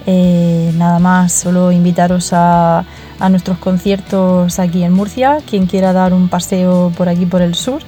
Eh, 0.07 0.73
nada 0.77 0.99
más, 0.99 1.33
solo 1.33 1.73
invitaros 1.73 2.33
a, 2.33 2.85
a 3.19 3.29
nuestros 3.29 3.59
conciertos 3.59 4.59
aquí 4.59 4.83
en 4.83 4.93
Murcia. 4.93 5.39
Quien 5.49 5.67
quiera 5.67 5.93
dar 5.93 6.15
un 6.15 6.29
paseo 6.29 6.93
por 6.97 7.09
aquí 7.09 7.27
por 7.27 7.43
el 7.43 7.55
sur, 7.55 7.83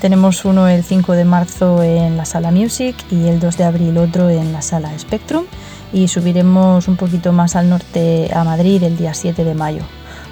tenemos 0.00 0.44
uno 0.44 0.68
el 0.68 0.84
5 0.84 1.12
de 1.12 1.24
marzo 1.24 1.82
en 1.82 2.16
la 2.16 2.24
sala 2.24 2.50
Music 2.50 2.96
y 3.10 3.28
el 3.28 3.40
2 3.40 3.56
de 3.56 3.64
abril 3.64 3.98
otro 3.98 4.30
en 4.30 4.52
la 4.52 4.62
sala 4.62 4.96
Spectrum. 4.98 5.44
Y 5.92 6.08
subiremos 6.08 6.88
un 6.88 6.96
poquito 6.96 7.32
más 7.32 7.56
al 7.56 7.68
norte 7.68 8.30
a 8.34 8.44
Madrid 8.44 8.82
el 8.82 8.96
día 8.96 9.14
7 9.14 9.44
de 9.44 9.54
mayo. 9.54 9.82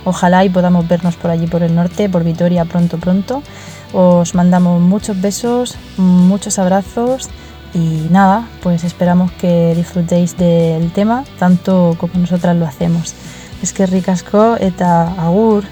Ojalá 0.04 0.44
y 0.44 0.50
podamos 0.50 0.86
vernos 0.86 1.16
por 1.16 1.30
allí 1.30 1.46
por 1.46 1.62
el 1.62 1.74
norte, 1.74 2.08
por 2.08 2.24
Vitoria 2.24 2.64
pronto 2.64 2.98
pronto. 2.98 3.42
Os 3.92 4.34
mandamos 4.34 4.80
muchos 4.80 5.20
besos, 5.20 5.76
muchos 5.96 6.58
abrazos 6.58 7.30
y 7.74 8.08
nada, 8.10 8.48
pues 8.62 8.84
esperamos 8.84 9.32
que 9.32 9.74
disfrutéis 9.74 10.36
del 10.36 10.92
tema 10.92 11.24
tanto 11.38 11.96
como 11.98 12.14
nosotras 12.14 12.56
lo 12.56 12.66
hacemos. 12.66 13.14
Es 13.62 13.72
que 13.72 13.86
ricasco 13.86 14.56
eta 14.56 15.12
agur. 15.20 15.64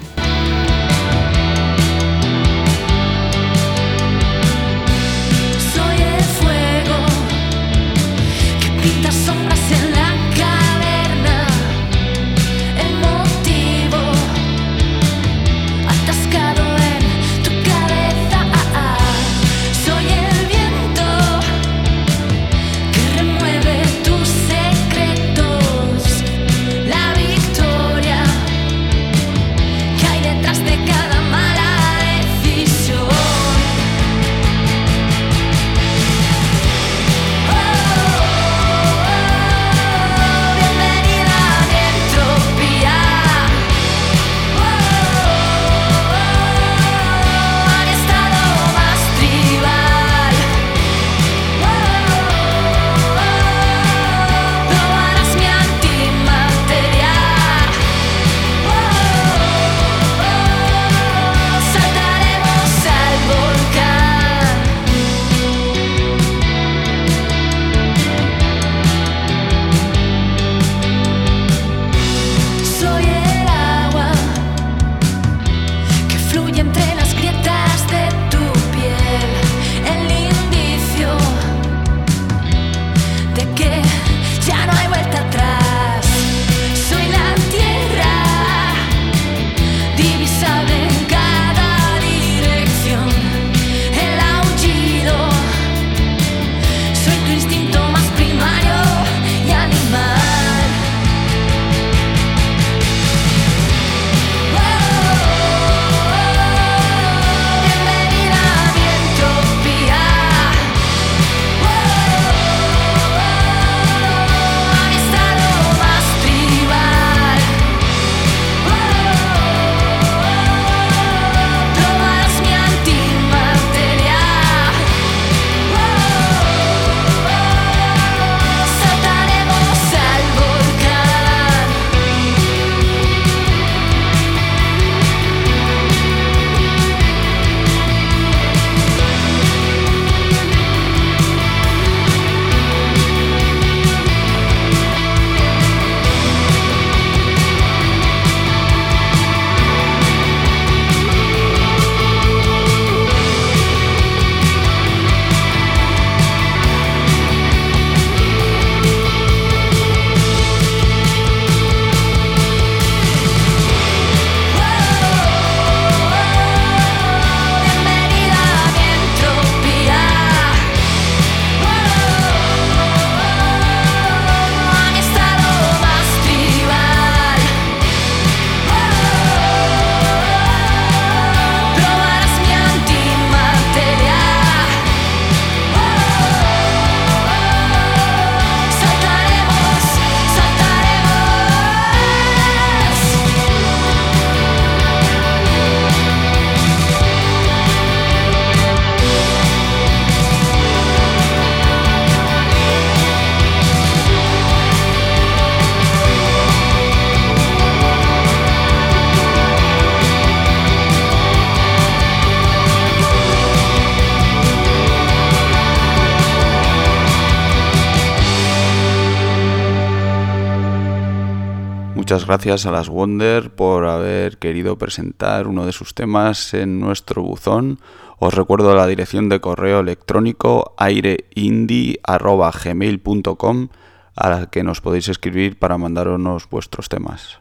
Muchas 222.23 222.45
gracias 222.45 222.65
a 222.65 222.71
las 222.71 222.87
Wonder 222.87 223.53
por 223.53 223.85
haber 223.85 224.37
querido 224.37 224.77
presentar 224.77 225.45
uno 225.45 225.65
de 225.65 225.73
sus 225.73 225.93
temas 225.93 226.53
en 226.53 226.79
nuestro 226.79 227.21
buzón. 227.21 227.79
Os 228.17 228.33
recuerdo 228.33 228.73
la 228.75 228.87
dirección 228.87 229.27
de 229.27 229.41
correo 229.41 229.81
electrónico 229.81 230.73
aireindie.gmail.com 230.77 233.67
a 234.15 234.29
la 234.29 234.45
que 234.45 234.63
nos 234.63 234.79
podéis 234.79 235.09
escribir 235.09 235.59
para 235.59 235.77
mandarnos 235.77 236.49
vuestros 236.49 236.87
temas. 236.87 237.39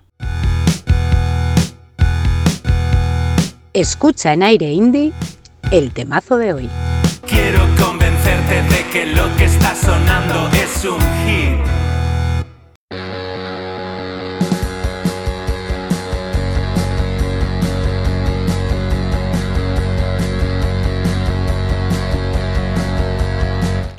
Escucha 3.73 4.33
en 4.33 4.43
aire 4.43 4.73
indie 4.73 5.13
el 5.71 5.93
temazo 5.93 6.39
de 6.39 6.55
hoy. 6.55 6.69
Quiero 7.29 7.61
convencerte 7.79 8.63
de 8.63 8.85
que 8.93 9.07
lo 9.15 9.33
que 9.37 9.45
está 9.45 9.77
sonando 9.77 10.49
es 10.55 10.85
un 10.85 10.99
hit. 11.25 11.82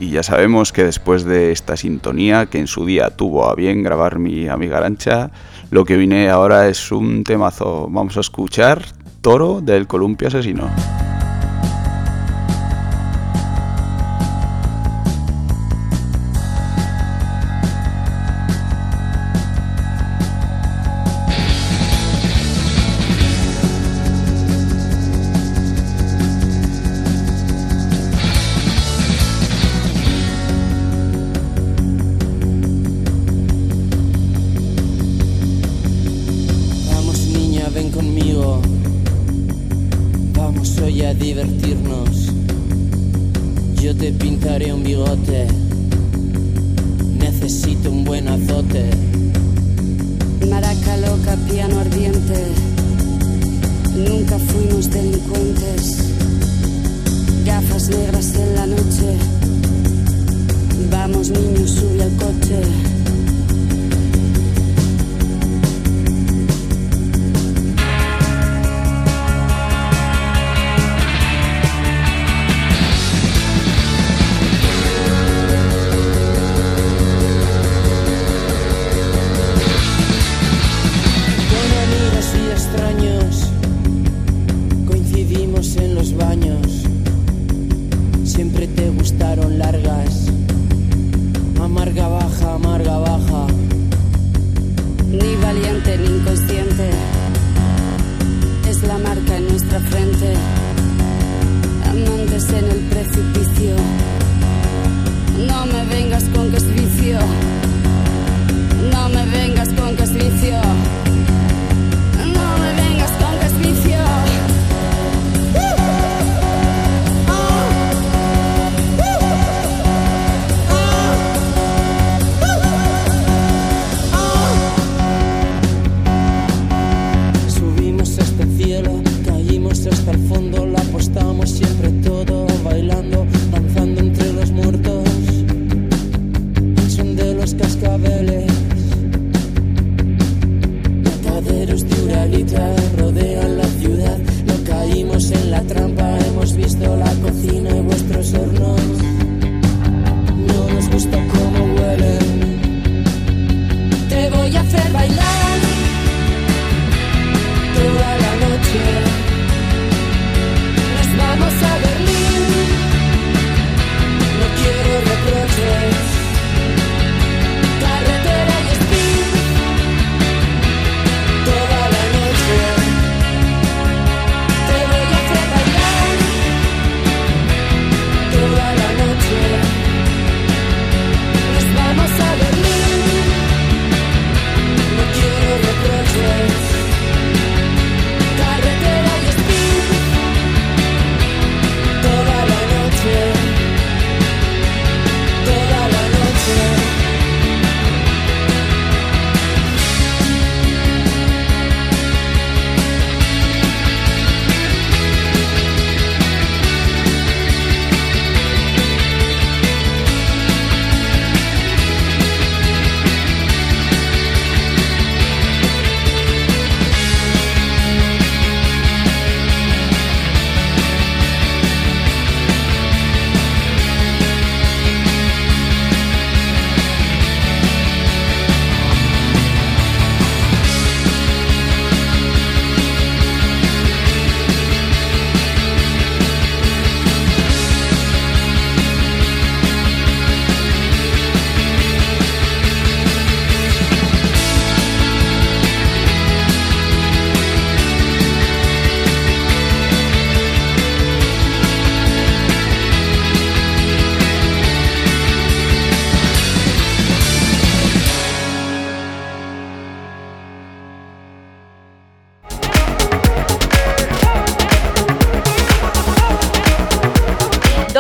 Y 0.04 0.10
ya 0.10 0.22
sabemos 0.22 0.74
que 0.74 0.84
después 0.84 1.24
de 1.24 1.54
esta 1.54 1.78
sintonía, 1.78 2.48
que 2.48 2.60
en 2.60 2.68
su 2.68 2.86
día 2.86 3.12
tuvo 3.12 3.50
a 3.50 3.56
bien 3.56 3.84
grabar 3.84 4.20
mi 4.20 4.50
amiga 4.50 4.80
Arancha, 4.80 5.32
lo 5.72 5.86
que 5.86 5.96
vine 5.96 6.30
ahora 6.30 6.68
es 6.68 6.92
un 6.92 7.24
temazo. 7.24 7.88
Vamos 7.90 8.18
a 8.18 8.20
escuchar 8.20 8.84
Toro 9.22 9.62
del 9.62 9.88
Columpio 9.88 10.28
Asesino. 10.28 10.70
A 41.04 41.14
divertirnos. 41.14 42.32
Yo 43.82 43.94
te 43.94 44.14
pintaré 44.14 44.74
un 44.74 44.84
bigote. 44.84 45.48
Necesito 47.20 47.92
un 47.92 48.06
buen 48.06 48.26
azote. 48.30 48.90
Maraca 50.50 50.98
loca, 50.98 51.36
piano 51.50 51.80
ardiente. 51.82 52.46
Nunca 53.96 54.40
fuimos 54.40 54.90
delincuentes. 54.90 55.98
Gafas 57.46 57.90
negras 57.90 58.36
en 58.36 58.56
la 58.56 58.66
noche. 58.66 59.18
Vamos 60.90 61.30
niños, 61.30 61.70
sube 61.70 62.02
al 62.02 62.16
coche. 62.16 62.93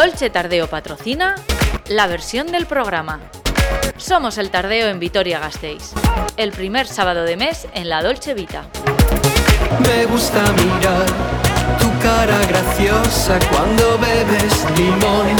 Dolce 0.03 0.29
Tardeo 0.29 0.67
patrocina 0.67 1.35
la 1.87 2.07
versión 2.07 2.47
del 2.47 2.65
programa. 2.65 3.21
Somos 3.95 4.37
el 4.37 4.49
Tardeo 4.49 4.89
en 4.89 4.99
Vitoria-Gasteiz, 4.99 5.93
el 6.35 6.51
primer 6.51 6.87
sábado 6.87 7.23
de 7.23 7.37
mes 7.37 7.69
en 7.73 7.87
la 7.87 8.03
Dolce 8.03 8.33
Vita. 8.33 8.67
Me 9.79 10.05
gusta 10.05 10.43
mirar 10.51 11.05
tu 11.79 11.87
cara 12.03 12.37
graciosa 12.47 13.39
cuando 13.49 13.97
bebes 13.97 14.65
limón. 14.77 15.37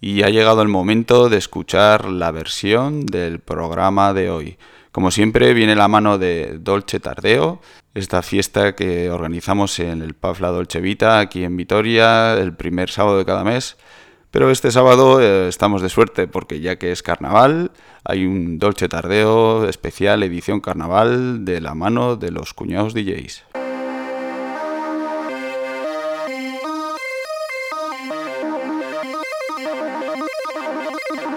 Y 0.00 0.24
ha 0.24 0.30
llegado 0.30 0.60
el 0.60 0.68
momento 0.68 1.28
de 1.28 1.36
escuchar 1.36 2.06
la 2.06 2.32
versión 2.32 3.06
del 3.06 3.38
programa 3.38 4.12
de 4.12 4.30
hoy. 4.30 4.58
Como 4.90 5.12
siempre, 5.12 5.54
viene 5.54 5.76
la 5.76 5.86
mano 5.86 6.18
de 6.18 6.58
Dolce 6.58 6.98
Tardeo, 6.98 7.60
esta 7.94 8.22
fiesta 8.22 8.74
que 8.74 9.10
organizamos 9.10 9.78
en 9.80 10.02
el 10.02 10.14
Pub 10.14 10.36
La 10.40 10.48
Dolce 10.48 10.80
Vita, 10.80 11.18
aquí 11.18 11.44
en 11.44 11.56
Vitoria, 11.56 12.34
el 12.34 12.54
primer 12.54 12.90
sábado 12.90 13.18
de 13.18 13.24
cada 13.24 13.44
mes. 13.44 13.76
Pero 14.30 14.50
este 14.50 14.70
sábado 14.70 15.20
eh, 15.20 15.48
estamos 15.48 15.82
de 15.82 15.88
suerte 15.88 16.28
porque 16.28 16.60
ya 16.60 16.76
que 16.76 16.92
es 16.92 17.02
carnaval, 17.02 17.72
hay 18.04 18.26
un 18.26 18.60
Dolce 18.60 18.88
Tardeo 18.88 19.68
especial 19.68 20.22
edición 20.22 20.60
carnaval 20.60 21.44
de 21.44 21.60
la 21.60 21.74
mano 21.74 22.14
de 22.14 22.30
los 22.30 22.54
cuñados 22.54 22.94
DJs. 22.94 23.44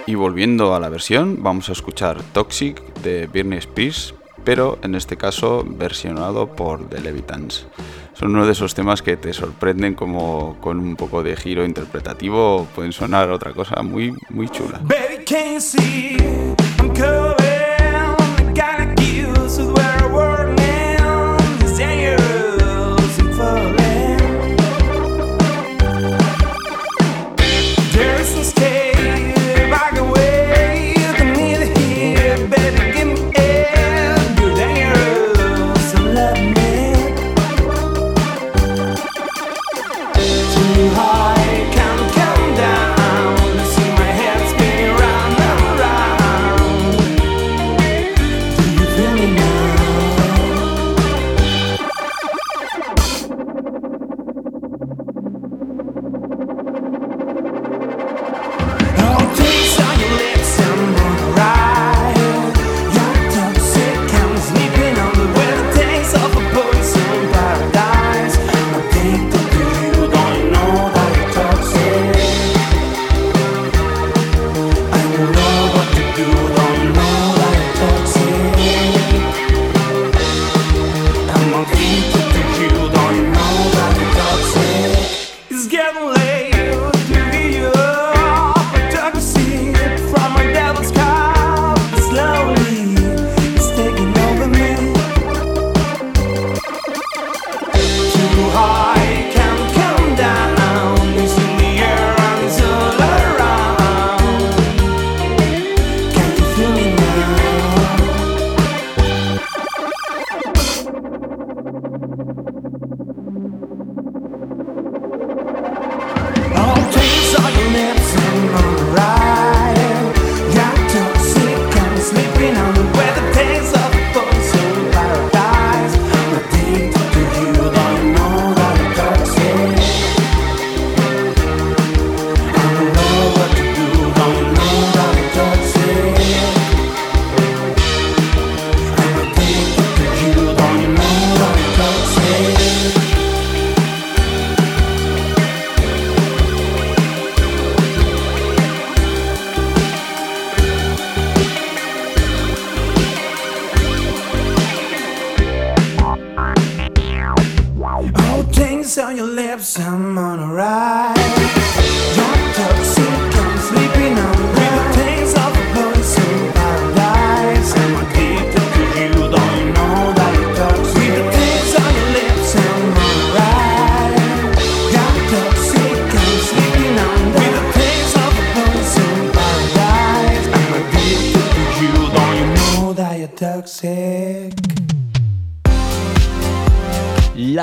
Y 0.06 0.14
volviendo 0.16 0.74
a 0.74 0.80
la 0.80 0.90
versión, 0.90 1.42
vamos 1.42 1.70
a 1.70 1.72
escuchar 1.72 2.22
Toxic 2.32 2.80
de 3.00 3.26
Britney 3.26 3.58
Spears, 3.58 4.14
pero 4.44 4.78
en 4.82 4.94
este 4.94 5.16
caso 5.16 5.64
versionado 5.66 6.54
por 6.54 6.88
The 6.88 7.00
Levitans. 7.00 7.66
Son 8.14 8.30
uno 8.30 8.46
de 8.46 8.52
esos 8.52 8.74
temas 8.74 9.02
que 9.02 9.16
te 9.16 9.32
sorprenden 9.32 9.94
como 9.94 10.56
con 10.60 10.78
un 10.78 10.94
poco 10.96 11.22
de 11.22 11.34
giro 11.36 11.64
interpretativo 11.64 12.66
pueden 12.74 12.92
sonar 12.92 13.30
otra 13.30 13.52
cosa 13.52 13.82
muy 13.82 14.14
muy 14.30 14.48
chula. 14.48 14.80
Baby, 14.82 15.24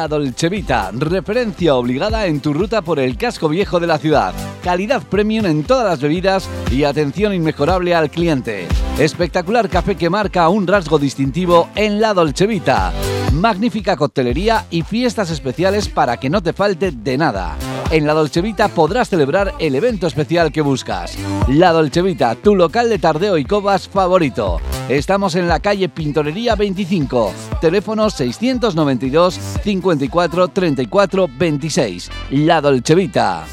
La 0.02 0.08
Dolcevita, 0.08 0.90
referencia 0.94 1.76
obligada 1.76 2.26
en 2.26 2.40
tu 2.40 2.54
ruta 2.54 2.82
por 2.82 2.98
el 2.98 3.18
casco 3.18 3.48
viejo 3.48 3.80
de 3.80 3.86
la 3.86 4.00
ciudad. 4.00 4.34
Calidad 4.64 5.04
premium 5.04 5.46
en 5.46 5.64
todas 5.64 5.86
las 5.86 6.02
bebidas 6.02 6.50
y 6.72 6.86
atención 6.86 7.36
inmejorable 7.36 7.94
al 7.94 8.10
cliente. 8.10 8.68
Espectacular 8.98 9.70
café 9.70 9.96
que 9.96 10.10
marca 10.10 10.50
un 10.50 10.66
rasgo 10.66 10.98
distintivo 10.98 11.70
en 11.76 12.02
La 12.02 12.16
Dolcevita. 12.16 12.92
Magnífica 13.34 13.96
coctelería 13.96 14.66
y 14.72 14.82
fiestas 14.82 15.30
especiales 15.30 15.88
para 15.88 16.18
que 16.18 16.32
no 16.32 16.42
te 16.42 16.54
falte 16.54 16.90
de 16.90 17.18
nada. 17.20 17.56
En 17.92 18.08
La 18.08 18.14
Dolcevita 18.14 18.70
podrás 18.70 19.10
celebrar 19.10 19.54
el 19.60 19.76
evento 19.76 20.08
especial 20.08 20.54
que 20.54 20.62
buscas. 20.62 21.18
La 21.50 21.74
Dolcevita, 21.74 22.36
tu 22.36 22.56
local 22.56 22.88
de 22.90 23.00
tardeo 23.00 23.38
y 23.38 23.44
cobas 23.44 23.90
favorito. 23.90 24.62
Estamos 24.88 25.36
en 25.36 25.50
la 25.50 25.60
calle 25.60 25.90
Pintorería 25.90 26.56
25, 26.56 27.34
teléfono 27.60 28.10
692 28.10 29.38
54 29.62 30.48
34 30.48 31.30
26. 31.38 32.10
La 32.30 32.62
Dolcevita. 32.62 33.44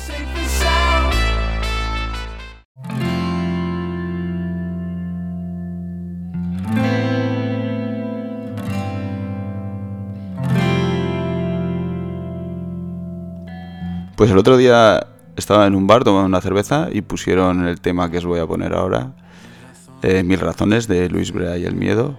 Pues 14.18 14.32
el 14.32 14.38
otro 14.38 14.56
día 14.56 15.06
estaba 15.36 15.68
en 15.68 15.76
un 15.76 15.86
bar 15.86 16.02
tomando 16.02 16.26
una 16.26 16.40
cerveza 16.40 16.88
y 16.90 17.02
pusieron 17.02 17.68
el 17.68 17.80
tema 17.80 18.10
que 18.10 18.18
os 18.18 18.26
voy 18.26 18.40
a 18.40 18.48
poner 18.48 18.74
ahora, 18.74 19.12
eh, 20.02 20.24
Mil 20.24 20.40
razones 20.40 20.88
de 20.88 21.08
Luis 21.08 21.30
Brea 21.30 21.56
y 21.56 21.64
el 21.64 21.76
miedo. 21.76 22.16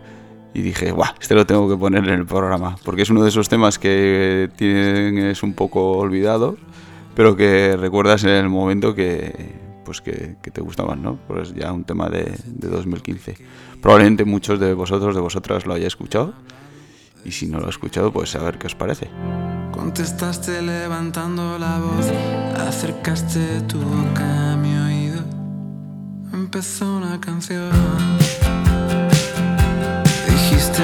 Y 0.54 0.62
dije, 0.62 0.92
¡guau! 0.92 1.12
Este 1.20 1.36
lo 1.36 1.46
tengo 1.46 1.68
que 1.68 1.76
poner 1.76 2.06
en 2.06 2.14
el 2.14 2.26
programa. 2.26 2.78
Porque 2.86 3.02
es 3.02 3.10
uno 3.10 3.22
de 3.22 3.28
esos 3.28 3.50
temas 3.50 3.80
que 3.80 4.50
tienes 4.56 5.44
un 5.44 5.54
poco 5.56 5.98
olvidado, 5.98 6.56
pero 7.16 7.36
que 7.36 7.76
recuerdas 7.76 8.24
en 8.24 8.30
el 8.30 8.48
momento 8.48 8.96
que, 8.96 9.60
pues 9.84 10.00
que, 10.00 10.38
que 10.42 10.52
te 10.52 10.62
gustaban, 10.62 11.04
¿no? 11.04 11.20
Pues 11.28 11.54
ya 11.54 11.74
un 11.74 11.84
tema 11.84 12.08
de, 12.08 12.34
de 12.46 12.70
2015. 12.70 13.36
Probablemente 13.82 14.24
muchos 14.24 14.58
de 14.58 14.74
vosotros, 14.74 15.16
de 15.16 15.22
vosotras 15.22 15.66
lo 15.66 15.74
hayáis 15.74 15.88
escuchado. 15.88 16.34
Y 17.26 17.32
si 17.32 17.48
no 17.48 17.60
lo 17.60 17.68
he 17.68 17.70
escuchado, 17.70 18.12
pues 18.12 18.36
a 18.36 18.44
ver 18.44 18.58
qué 18.58 18.68
os 18.68 18.76
parece. 18.76 19.10
Contestaste 19.72 20.62
levantando 20.62 21.58
la 21.58 21.80
voz, 21.80 22.06
acercaste 22.68 23.62
tu 23.62 23.80
boca 23.80 24.54
a 24.54 24.58
mi 24.58 24.76
oído. 24.76 25.22
Empezó 26.34 26.98
una 26.98 27.20
canción. 27.20 27.72
Dijiste, 30.28 30.84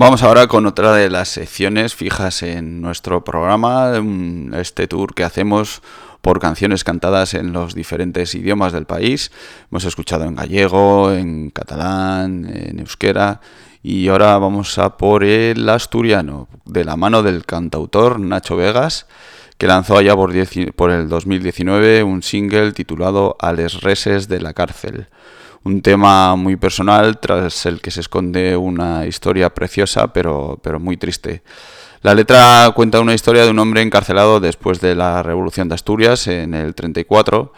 Vamos 0.00 0.22
ahora 0.22 0.46
con 0.46 0.64
otra 0.64 0.94
de 0.94 1.10
las 1.10 1.28
secciones 1.28 1.94
fijas 1.94 2.42
en 2.42 2.80
nuestro 2.80 3.22
programa, 3.22 3.92
este 4.56 4.86
tour 4.86 5.12
que 5.12 5.24
hacemos 5.24 5.82
por 6.22 6.40
canciones 6.40 6.84
cantadas 6.84 7.34
en 7.34 7.52
los 7.52 7.74
diferentes 7.74 8.34
idiomas 8.34 8.72
del 8.72 8.86
país. 8.86 9.30
Hemos 9.70 9.84
escuchado 9.84 10.24
en 10.24 10.36
gallego, 10.36 11.12
en 11.12 11.50
catalán, 11.50 12.50
en 12.50 12.78
euskera 12.78 13.42
y 13.82 14.08
ahora 14.08 14.38
vamos 14.38 14.78
a 14.78 14.96
por 14.96 15.22
el 15.22 15.68
asturiano, 15.68 16.48
de 16.64 16.86
la 16.86 16.96
mano 16.96 17.22
del 17.22 17.44
cantautor 17.44 18.18
Nacho 18.20 18.56
Vegas, 18.56 19.06
que 19.58 19.66
lanzó 19.66 19.98
allá 19.98 20.16
por, 20.16 20.32
por 20.76 20.92
el 20.92 21.10
2019 21.10 22.04
un 22.04 22.22
single 22.22 22.72
titulado 22.72 23.36
A 23.38 23.52
les 23.52 23.82
reses 23.82 24.28
de 24.28 24.40
la 24.40 24.54
cárcel 24.54 25.08
un 25.64 25.82
tema 25.82 26.36
muy 26.36 26.56
personal 26.56 27.18
tras 27.18 27.66
el 27.66 27.80
que 27.80 27.90
se 27.90 28.00
esconde 28.00 28.56
una 28.56 29.06
historia 29.06 29.52
preciosa 29.52 30.12
pero, 30.12 30.58
pero 30.62 30.80
muy 30.80 30.96
triste. 30.96 31.42
La 32.02 32.14
letra 32.14 32.72
cuenta 32.74 33.00
una 33.00 33.14
historia 33.14 33.44
de 33.44 33.50
un 33.50 33.58
hombre 33.58 33.82
encarcelado 33.82 34.40
después 34.40 34.80
de 34.80 34.94
la 34.94 35.22
Revolución 35.22 35.68
de 35.68 35.74
Asturias 35.74 36.26
en 36.28 36.54
el 36.54 36.74
34 36.74 37.52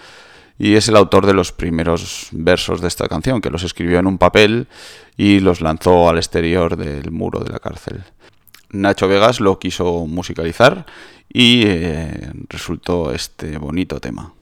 y 0.58 0.74
es 0.74 0.88
el 0.88 0.96
autor 0.96 1.26
de 1.26 1.34
los 1.34 1.52
primeros 1.52 2.28
versos 2.32 2.80
de 2.80 2.88
esta 2.88 3.08
canción, 3.08 3.40
que 3.40 3.50
los 3.50 3.62
escribió 3.62 3.98
en 3.98 4.06
un 4.06 4.18
papel 4.18 4.66
y 5.16 5.40
los 5.40 5.60
lanzó 5.60 6.08
al 6.08 6.18
exterior 6.18 6.76
del 6.76 7.10
muro 7.10 7.40
de 7.40 7.50
la 7.52 7.58
cárcel. 7.58 8.02
Nacho 8.70 9.06
Vegas 9.06 9.40
lo 9.40 9.58
quiso 9.58 10.06
musicalizar 10.06 10.86
y 11.32 11.62
eh, 11.66 12.30
resultó 12.48 13.12
este 13.12 13.58
bonito 13.58 14.00
tema. 14.00 14.32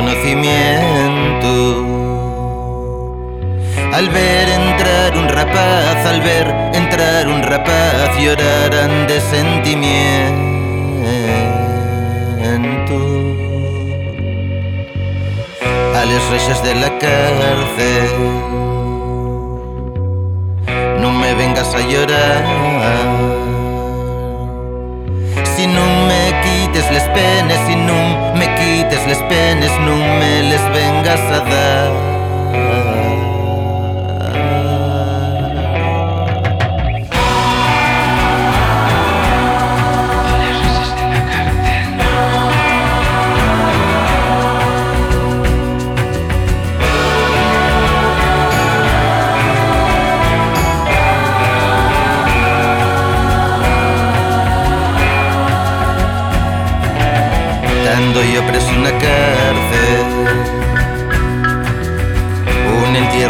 Conocimiento. 0.00 1.52
Al 3.92 4.08
ver 4.08 4.48
entrar 4.48 5.16
un 5.16 5.28
rapaz, 5.28 6.06
al 6.06 6.20
ver 6.22 6.46
entrar 6.72 7.28
un 7.28 7.42
rapaz, 7.42 8.16
llorarán 8.18 9.06
de 9.06 9.20
sentimiento. 9.20 10.56
A 15.98 16.04
les 16.06 16.22
reixes 16.30 16.62
de 16.62 16.74
la 16.76 16.90
cárcel, 16.98 18.08
no 21.00 21.10
me 21.10 21.34
vengas 21.34 21.74
a 21.74 21.80
llorar. 21.80 22.42
Si 25.54 25.66
no 25.66 25.84
me 26.08 26.22
quites 26.42 26.90
les 26.90 27.02
penes, 27.10 27.58
si 27.66 27.76
no 27.76 28.19
les 29.10 29.22
penes, 29.24 29.72
no 29.80 29.96
me 29.96 30.42
les 30.50 30.64
vengas 30.72 31.20
a 31.36 31.40
dar. 31.50 33.09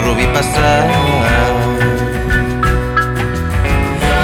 Entierro 0.00 0.14
vi 0.14 0.26
pasar. 0.28 0.88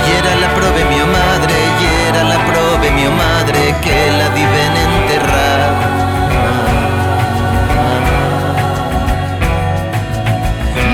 Y 0.06 0.10
era 0.18 0.32
la 0.40 0.48
prove 0.54 0.84
mi 0.86 1.00
madre 1.16 1.54
Y 1.80 2.08
era 2.08 2.24
la 2.24 2.38
prove 2.46 2.90
mi 2.92 3.04
madre 3.08 3.74
Que 3.82 4.10
la 4.18 4.28
diven 4.30 4.72
enterrar. 4.88 5.60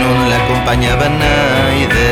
Non 0.00 0.30
la 0.30 0.36
acompañaba 0.42 1.08
naide 1.08 2.10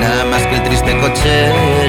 Nada 0.00 0.24
más 0.24 0.46
que 0.46 0.54
el 0.54 0.62
triste 0.62 0.98
cochero 0.98 1.79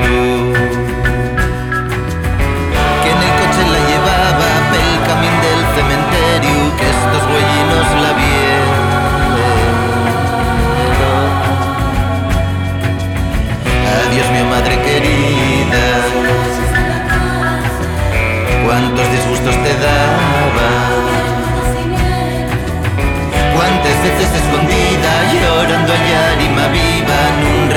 veces 24.03 24.33
escondida 24.33 25.11
llorando 25.31 25.93
a 25.93 26.31
ánima 26.33 26.67
viva 26.69 27.17
en 27.29 27.37
un 27.53 27.69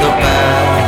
topaba. 0.00 0.82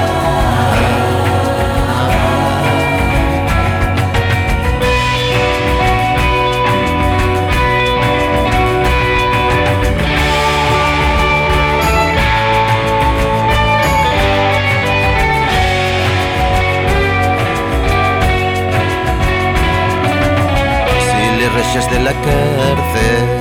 si 21.07 21.39
le 21.39 21.49
reixes 21.49 21.91
de 21.91 21.99
la 22.01 22.13
cárcel 22.13 23.34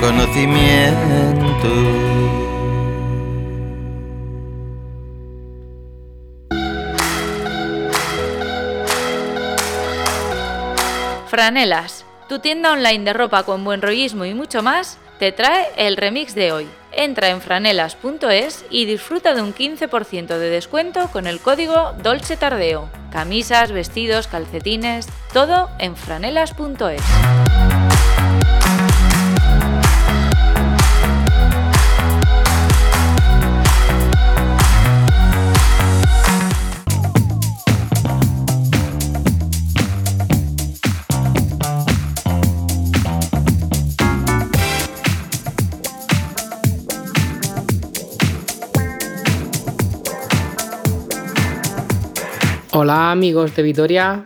conocimiento. 0.00 1.68
Franelas, 11.28 12.04
tu 12.28 12.38
tienda 12.38 12.72
online 12.72 13.04
de 13.04 13.12
ropa 13.12 13.42
con 13.42 13.64
buen 13.64 13.82
rollismo 13.82 14.24
y 14.24 14.34
mucho 14.34 14.62
más, 14.62 14.98
te 15.18 15.32
trae 15.32 15.66
el 15.76 15.96
remix 15.96 16.34
de 16.36 16.52
hoy. 16.52 16.68
Entra 16.92 17.30
en 17.30 17.40
franelas.es 17.40 18.64
y 18.70 18.86
disfruta 18.86 19.34
de 19.34 19.42
un 19.42 19.52
15% 19.52 20.26
de 20.26 20.50
descuento 20.50 21.08
con 21.08 21.26
el 21.26 21.40
código 21.40 21.94
Dolce 22.02 22.36
Tardeo. 22.36 22.88
Camisas, 23.10 23.72
vestidos, 23.72 24.28
calcetines, 24.28 25.08
todo 25.32 25.68
en 25.78 25.96
franelas.es. 25.96 27.77
Hola 52.80 53.10
amigos 53.10 53.56
de 53.56 53.64
Vitoria, 53.64 54.22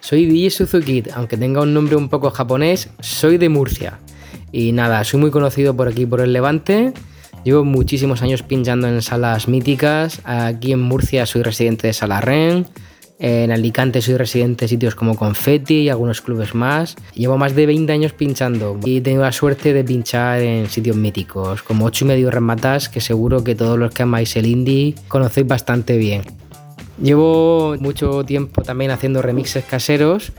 soy 0.00 0.26
DJ 0.26 0.50
Suzuki, 0.50 1.04
aunque 1.14 1.36
tenga 1.36 1.60
un 1.60 1.72
nombre 1.72 1.94
un 1.94 2.08
poco 2.08 2.32
japonés, 2.32 2.90
soy 2.98 3.38
de 3.38 3.48
Murcia. 3.48 4.00
Y 4.50 4.72
nada, 4.72 5.04
soy 5.04 5.20
muy 5.20 5.30
conocido 5.30 5.76
por 5.76 5.86
aquí, 5.86 6.04
por 6.04 6.20
el 6.20 6.32
Levante. 6.32 6.92
Llevo 7.44 7.64
muchísimos 7.64 8.20
años 8.20 8.42
pinchando 8.42 8.88
en 8.88 9.02
salas 9.02 9.46
míticas. 9.46 10.20
Aquí 10.24 10.72
en 10.72 10.80
Murcia 10.80 11.26
soy 11.26 11.42
residente 11.42 11.86
de 11.86 11.92
Sala 11.92 12.20
Ren. 12.20 12.66
En 13.20 13.52
Alicante 13.52 14.02
soy 14.02 14.16
residente 14.16 14.64
de 14.64 14.70
sitios 14.70 14.96
como 14.96 15.14
Confetti 15.14 15.82
y 15.82 15.88
algunos 15.88 16.22
clubes 16.22 16.56
más. 16.56 16.96
Llevo 17.14 17.38
más 17.38 17.54
de 17.54 17.66
20 17.66 17.92
años 17.92 18.14
pinchando 18.14 18.80
y 18.84 18.96
he 18.96 19.00
tenido 19.00 19.22
la 19.22 19.30
suerte 19.30 19.72
de 19.72 19.84
pinchar 19.84 20.40
en 20.40 20.68
sitios 20.68 20.96
míticos 20.96 21.62
como 21.62 21.84
8 21.84 22.04
y 22.04 22.08
medio 22.08 22.32
Rematas, 22.32 22.88
que 22.88 23.00
seguro 23.00 23.44
que 23.44 23.54
todos 23.54 23.78
los 23.78 23.94
que 23.94 24.02
amáis 24.02 24.34
el 24.34 24.46
indie 24.46 24.96
conocéis 25.06 25.46
bastante 25.46 25.96
bien. 25.98 26.22
Llevo 27.00 27.76
mucho 27.80 28.24
tiempo 28.24 28.62
también 28.62 28.90
haciendo 28.90 29.22
remixes 29.22 29.64
caseros 29.64 30.32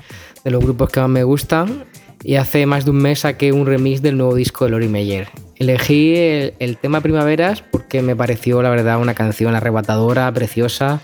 de 0.44 0.52
los 0.52 0.64
grupos 0.64 0.90
que 0.90 1.00
más 1.00 1.10
me 1.10 1.24
gustan 1.24 1.86
y 2.24 2.36
hace 2.36 2.66
más 2.66 2.86
de 2.86 2.92
un 2.92 2.98
mes 2.98 3.20
saqué 3.20 3.52
un 3.52 3.66
remix 3.66 4.02
del 4.02 4.18
nuevo 4.18 4.36
disco 4.36 4.66
de 4.66 4.72
Lori 4.72 4.88
Meyer. 4.88 5.28
Elegí 5.58 6.16
el, 6.16 6.78
tema 6.78 7.02
Primaveras 7.02 7.62
porque 7.62 8.02
me 8.02 8.16
pareció 8.16 8.62
la 8.62 8.70
verdad 8.70 9.00
una 9.00 9.14
canción 9.14 9.56
arrebatadora, 9.56 10.32
preciosa, 10.34 11.02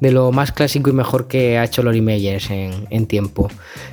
de 0.00 0.10
lo 0.10 0.32
más 0.32 0.52
clásico 0.52 0.90
y 0.90 0.92
mejor 0.92 1.28
que 1.28 1.58
ha 1.58 1.64
hecho 1.64 1.82
Lori 1.82 2.00
Meyers 2.00 2.50
en, 2.50 2.86
en 2.90 3.06
tiempo. 3.06 3.50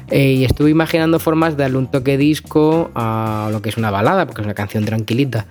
Eh, 0.10 0.34
y 0.34 0.46
estuve 0.46 0.70
imaginando 0.70 1.20
formas 1.20 1.58
de 1.58 1.64
darle 1.64 1.78
un 1.78 1.90
toque 1.90 2.18
disco 2.18 2.92
a 2.96 3.50
lo 3.52 3.62
que 3.62 3.70
es 3.70 3.78
una 3.78 3.92
balada, 3.92 4.26
porque 4.26 4.42
es 4.42 4.46
una 4.46 4.54
canción 4.54 4.86
tranquilita. 4.86 5.46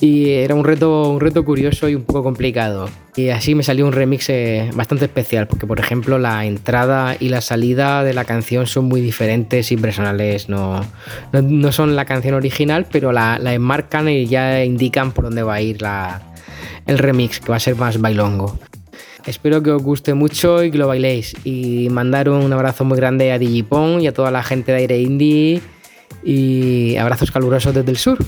Y 0.00 0.30
era 0.30 0.54
un 0.54 0.64
reto, 0.64 1.08
un 1.10 1.20
reto 1.20 1.44
curioso 1.44 1.88
y 1.88 1.94
un 1.94 2.02
poco 2.02 2.24
complicado. 2.24 2.88
Y 3.16 3.28
así 3.28 3.54
me 3.54 3.62
salió 3.62 3.86
un 3.86 3.92
remix 3.92 4.28
eh, 4.28 4.70
bastante 4.74 5.04
especial, 5.04 5.46
porque 5.46 5.66
por 5.66 5.78
ejemplo 5.78 6.18
la 6.18 6.44
entrada 6.44 7.16
y 7.18 7.28
la 7.28 7.40
salida 7.40 8.02
de 8.02 8.12
la 8.12 8.24
canción 8.24 8.66
son 8.66 8.86
muy 8.86 9.00
diferentes 9.00 9.70
y 9.70 9.76
personales. 9.76 10.48
No, 10.48 10.84
no, 11.32 11.72
son 11.72 11.94
la 11.94 12.04
canción 12.04 12.34
original, 12.34 12.86
pero 12.90 13.12
la, 13.12 13.38
la 13.38 13.54
enmarcan 13.54 14.08
y 14.08 14.26
ya 14.26 14.64
indican 14.64 15.12
por 15.12 15.24
dónde 15.26 15.44
va 15.44 15.54
a 15.54 15.60
ir 15.60 15.80
la, 15.80 16.22
el 16.86 16.98
remix, 16.98 17.40
que 17.40 17.50
va 17.50 17.56
a 17.56 17.60
ser 17.60 17.76
más 17.76 18.00
bailongo. 18.00 18.58
Espero 19.26 19.62
que 19.62 19.70
os 19.70 19.82
guste 19.82 20.12
mucho 20.12 20.62
y 20.62 20.70
que 20.70 20.76
lo 20.76 20.86
bailéis. 20.86 21.34
Y 21.44 21.88
mandar 21.90 22.28
un 22.28 22.52
abrazo 22.52 22.84
muy 22.84 22.96
grande 22.96 23.32
a 23.32 23.38
Digipon 23.38 24.02
y 24.02 24.06
a 24.06 24.12
toda 24.12 24.30
la 24.30 24.42
gente 24.42 24.72
de 24.72 24.78
Aire 24.78 25.00
Indie. 25.00 25.62
Y 26.22 26.96
abrazos 26.96 27.30
calurosos 27.30 27.74
desde 27.74 27.90
el 27.90 27.96
sur. 27.96 28.18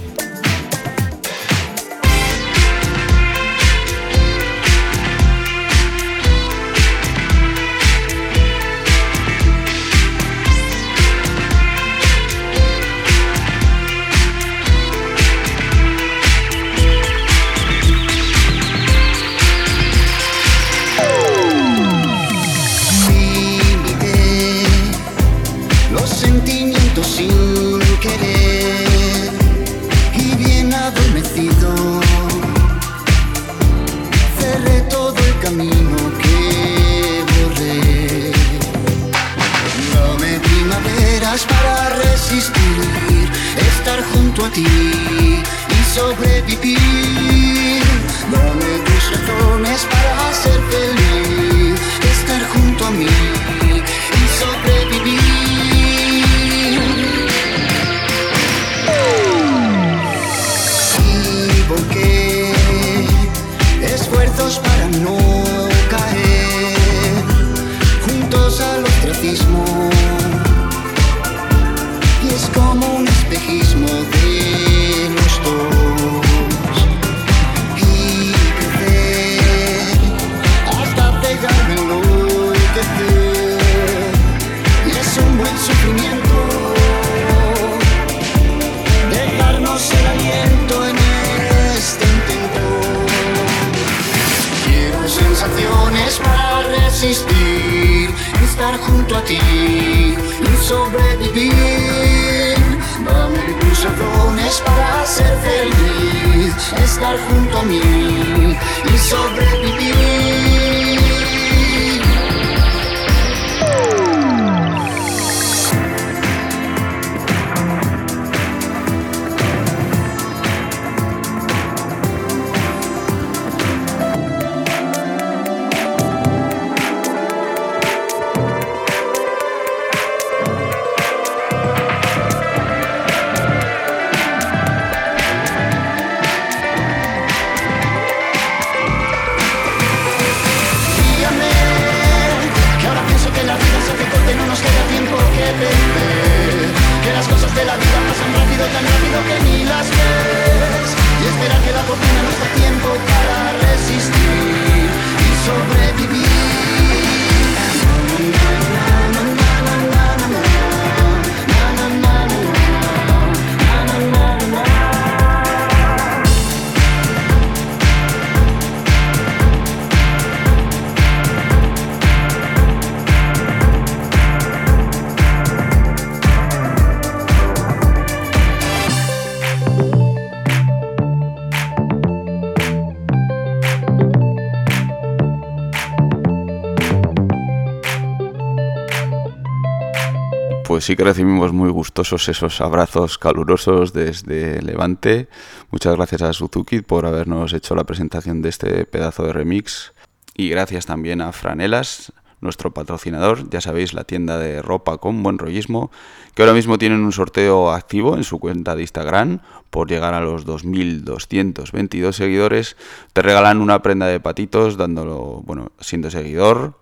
Sí 190.86 190.94
que 190.94 191.02
recibimos 191.02 191.52
muy 191.52 191.68
gustosos 191.70 192.28
esos 192.28 192.60
abrazos 192.60 193.18
calurosos 193.18 193.92
desde 193.92 194.62
Levante. 194.62 195.28
Muchas 195.72 195.96
gracias 195.96 196.22
a 196.22 196.32
Suzuki 196.32 196.80
por 196.80 197.06
habernos 197.06 197.52
hecho 197.54 197.74
la 197.74 197.82
presentación 197.82 198.40
de 198.40 198.50
este 198.50 198.86
pedazo 198.86 199.24
de 199.24 199.32
remix. 199.32 199.94
Y 200.36 200.48
gracias 200.48 200.86
también 200.86 201.22
a 201.22 201.32
Franelas, 201.32 202.12
nuestro 202.40 202.72
patrocinador, 202.72 203.50
ya 203.50 203.60
sabéis, 203.60 203.94
la 203.94 204.04
tienda 204.04 204.38
de 204.38 204.62
ropa 204.62 204.98
con 204.98 205.24
buen 205.24 205.38
rollismo, 205.38 205.90
que 206.36 206.42
ahora 206.42 206.54
mismo 206.54 206.78
tienen 206.78 207.00
un 207.00 207.10
sorteo 207.10 207.72
activo 207.72 208.14
en 208.16 208.22
su 208.22 208.38
cuenta 208.38 208.76
de 208.76 208.82
Instagram. 208.82 209.40
Por 209.70 209.88
llegar 209.88 210.14
a 210.14 210.20
los 210.20 210.46
2.222 210.46 212.12
seguidores, 212.12 212.76
te 213.12 213.22
regalan 213.22 213.60
una 213.60 213.82
prenda 213.82 214.06
de 214.06 214.20
patitos, 214.20 214.76
dándolo, 214.76 215.42
bueno, 215.44 215.72
siendo 215.80 216.12
seguidor, 216.12 216.78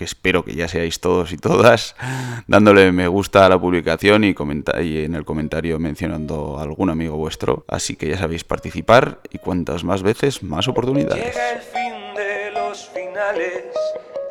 que 0.00 0.06
espero 0.06 0.42
que 0.46 0.54
ya 0.54 0.66
seáis 0.66 0.98
todos 0.98 1.30
y 1.30 1.36
todas, 1.36 1.94
dándole 2.46 2.90
me 2.90 3.06
gusta 3.06 3.44
a 3.44 3.50
la 3.50 3.60
publicación 3.60 4.24
y, 4.24 4.34
y 4.80 5.04
en 5.04 5.14
el 5.14 5.26
comentario 5.26 5.78
mencionando 5.78 6.58
a 6.58 6.62
algún 6.62 6.88
amigo 6.88 7.18
vuestro. 7.18 7.66
Así 7.68 7.96
que 7.96 8.08
ya 8.08 8.16
sabéis 8.16 8.42
participar 8.42 9.18
y 9.30 9.36
cuantas 9.36 9.84
más 9.84 10.02
veces, 10.02 10.42
más 10.42 10.68
oportunidades. 10.68 11.22
Llega 11.22 11.50
el 11.50 11.60
fin 11.60 12.14
de 12.16 12.50
los 12.52 12.88
finales, 12.88 13.66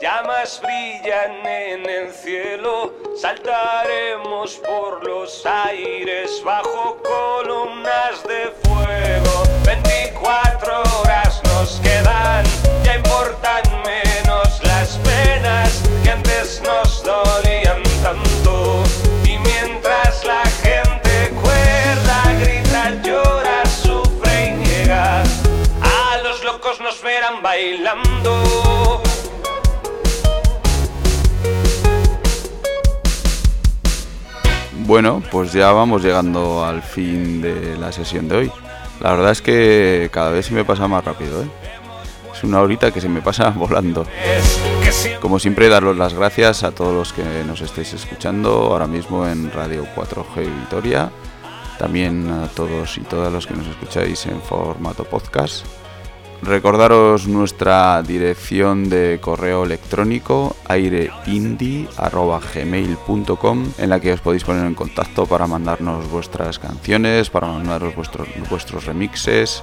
llamas 0.01 0.59
brillan 0.59 1.45
en 1.45 1.88
el 1.88 2.13
cielo, 2.13 2.91
saltaremos 3.15 4.59
por 4.65 5.05
los 5.05 5.45
aires 5.45 6.41
bajo 6.43 6.97
columnas 7.03 8.24
de 8.24 8.51
fuego. 8.63 9.43
24 9.67 10.82
horas 10.99 11.41
nos 11.43 11.80
quedan, 11.82 12.43
Bueno, 35.02 35.24
pues 35.32 35.54
ya 35.54 35.72
vamos 35.72 36.04
llegando 36.04 36.66
al 36.66 36.82
fin 36.82 37.39
de 37.39 37.78
la 37.78 37.89
sesión 37.89 38.28
de 38.28 38.36
hoy. 38.36 38.52
La 39.00 39.12
verdad 39.12 39.32
es 39.32 39.41
que 39.41 40.10
cada 40.12 40.30
vez 40.30 40.47
se 40.47 40.54
me 40.54 40.66
pasa 40.66 40.89
más 40.89 41.06
rápido, 41.06 41.41
¿eh? 41.41 41.47
Es 42.36 42.43
una 42.43 42.60
horita 42.60 42.91
que 42.91 43.00
se 43.00 43.08
me 43.08 43.22
pasa 43.22 43.50
volando. 43.56 44.06
Como 45.22 45.39
siempre, 45.39 45.70
daros 45.70 45.95
las 45.95 46.14
gracias 46.14 46.66
a 46.66 46.72
todos 46.72 46.93
los 46.93 47.14
que 47.14 47.24
nos 47.47 47.62
estáis 47.62 47.93
escuchando 47.93 48.52
ahora 48.52 48.88
mismo 48.88 49.26
en 49.26 49.50
Radio 49.54 49.88
4G 49.95 50.64
Vitoria. 50.64 51.10
También 51.78 52.30
a 52.30 52.50
todos 52.50 52.97
y 52.97 53.02
todas 53.02 53.32
los 53.32 53.47
que 53.47 53.54
nos 53.54 53.68
escucháis 53.68 54.26
en 54.26 54.41
formato 54.41 55.06
podcast. 55.06 55.66
Recordaros 56.41 57.27
nuestra 57.27 58.01
dirección 58.01 58.89
de 58.89 59.19
correo 59.21 59.65
electrónico 59.65 60.55
aireindie.gmail.com 60.67 63.65
en 63.77 63.89
la 63.89 63.99
que 63.99 64.13
os 64.13 64.21
podéis 64.21 64.45
poner 64.45 64.65
en 64.65 64.73
contacto 64.73 65.25
para 65.25 65.47
mandarnos 65.47 66.09
vuestras 66.09 66.57
canciones, 66.57 67.29
para 67.29 67.47
mandaros 67.47 67.93
vuestros, 67.95 68.29
vuestros 68.49 68.85
remixes 68.85 69.61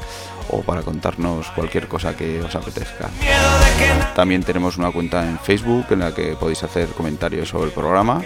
o 0.50 0.60
para 0.60 0.82
contarnos 0.82 1.50
cualquier 1.52 1.88
cosa 1.88 2.14
que 2.14 2.42
os 2.42 2.54
apetezca. 2.54 3.08
También 4.14 4.42
tenemos 4.42 4.76
una 4.76 4.92
cuenta 4.92 5.26
en 5.26 5.38
Facebook 5.38 5.86
en 5.90 6.00
la 6.00 6.14
que 6.14 6.36
podéis 6.36 6.62
hacer 6.62 6.90
comentarios 6.90 7.48
sobre 7.48 7.68
el 7.68 7.72
programa 7.72 8.20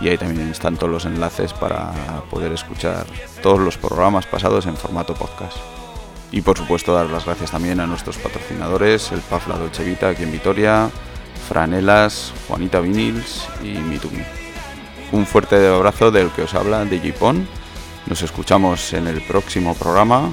y 0.00 0.06
ahí 0.08 0.16
también 0.16 0.48
están 0.48 0.76
todos 0.76 0.92
los 0.92 1.06
enlaces 1.06 1.52
para 1.52 1.92
poder 2.30 2.52
escuchar 2.52 3.04
todos 3.42 3.58
los 3.58 3.76
programas 3.76 4.26
pasados 4.26 4.66
en 4.66 4.76
formato 4.76 5.14
podcast. 5.14 5.79
Y 6.32 6.42
por 6.42 6.56
supuesto 6.56 6.94
dar 6.94 7.06
las 7.06 7.24
gracias 7.24 7.50
también 7.50 7.80
a 7.80 7.86
nuestros 7.86 8.16
patrocinadores, 8.18 9.10
el 9.12 9.20
Pafla 9.20 9.56
Dolce 9.56 9.84
Vita 9.84 10.10
aquí 10.10 10.22
en 10.22 10.32
Vitoria, 10.32 10.90
Franelas, 11.48 12.32
Juanita 12.46 12.80
Vinils 12.80 13.46
y 13.62 13.78
Mitumi. 13.78 14.22
Un 15.12 15.26
fuerte 15.26 15.66
abrazo 15.66 16.12
del 16.12 16.30
que 16.30 16.42
os 16.42 16.54
habla, 16.54 16.84
de 16.84 17.12
Pon. 17.12 17.48
Nos 18.06 18.22
escuchamos 18.22 18.92
en 18.92 19.08
el 19.08 19.20
próximo 19.22 19.74
programa. 19.74 20.30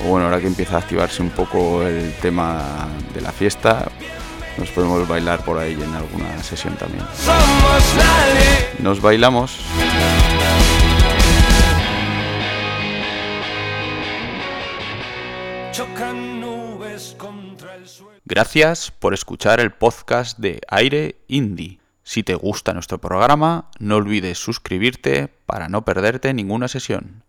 O 0.00 0.08
bueno, 0.08 0.26
ahora 0.26 0.40
que 0.40 0.46
empieza 0.46 0.76
a 0.76 0.78
activarse 0.78 1.22
un 1.22 1.30
poco 1.30 1.82
el 1.82 2.14
tema 2.20 2.88
de 3.12 3.20
la 3.20 3.32
fiesta, 3.32 3.88
nos 4.56 4.70
podemos 4.70 5.06
bailar 5.08 5.44
por 5.44 5.58
ahí 5.58 5.72
en 5.72 5.94
alguna 5.94 6.42
sesión 6.42 6.76
también. 6.76 7.04
Nos 8.78 9.00
bailamos. 9.00 9.58
Gracias 18.24 18.90
por 18.90 19.14
escuchar 19.14 19.60
el 19.60 19.72
podcast 19.72 20.38
de 20.38 20.60
Aire 20.68 21.16
Indie. 21.28 21.78
Si 22.02 22.22
te 22.22 22.34
gusta 22.34 22.74
nuestro 22.74 22.98
programa, 22.98 23.70
no 23.78 23.96
olvides 23.96 24.38
suscribirte 24.38 25.28
para 25.46 25.68
no 25.68 25.84
perderte 25.84 26.34
ninguna 26.34 26.68
sesión. 26.68 27.22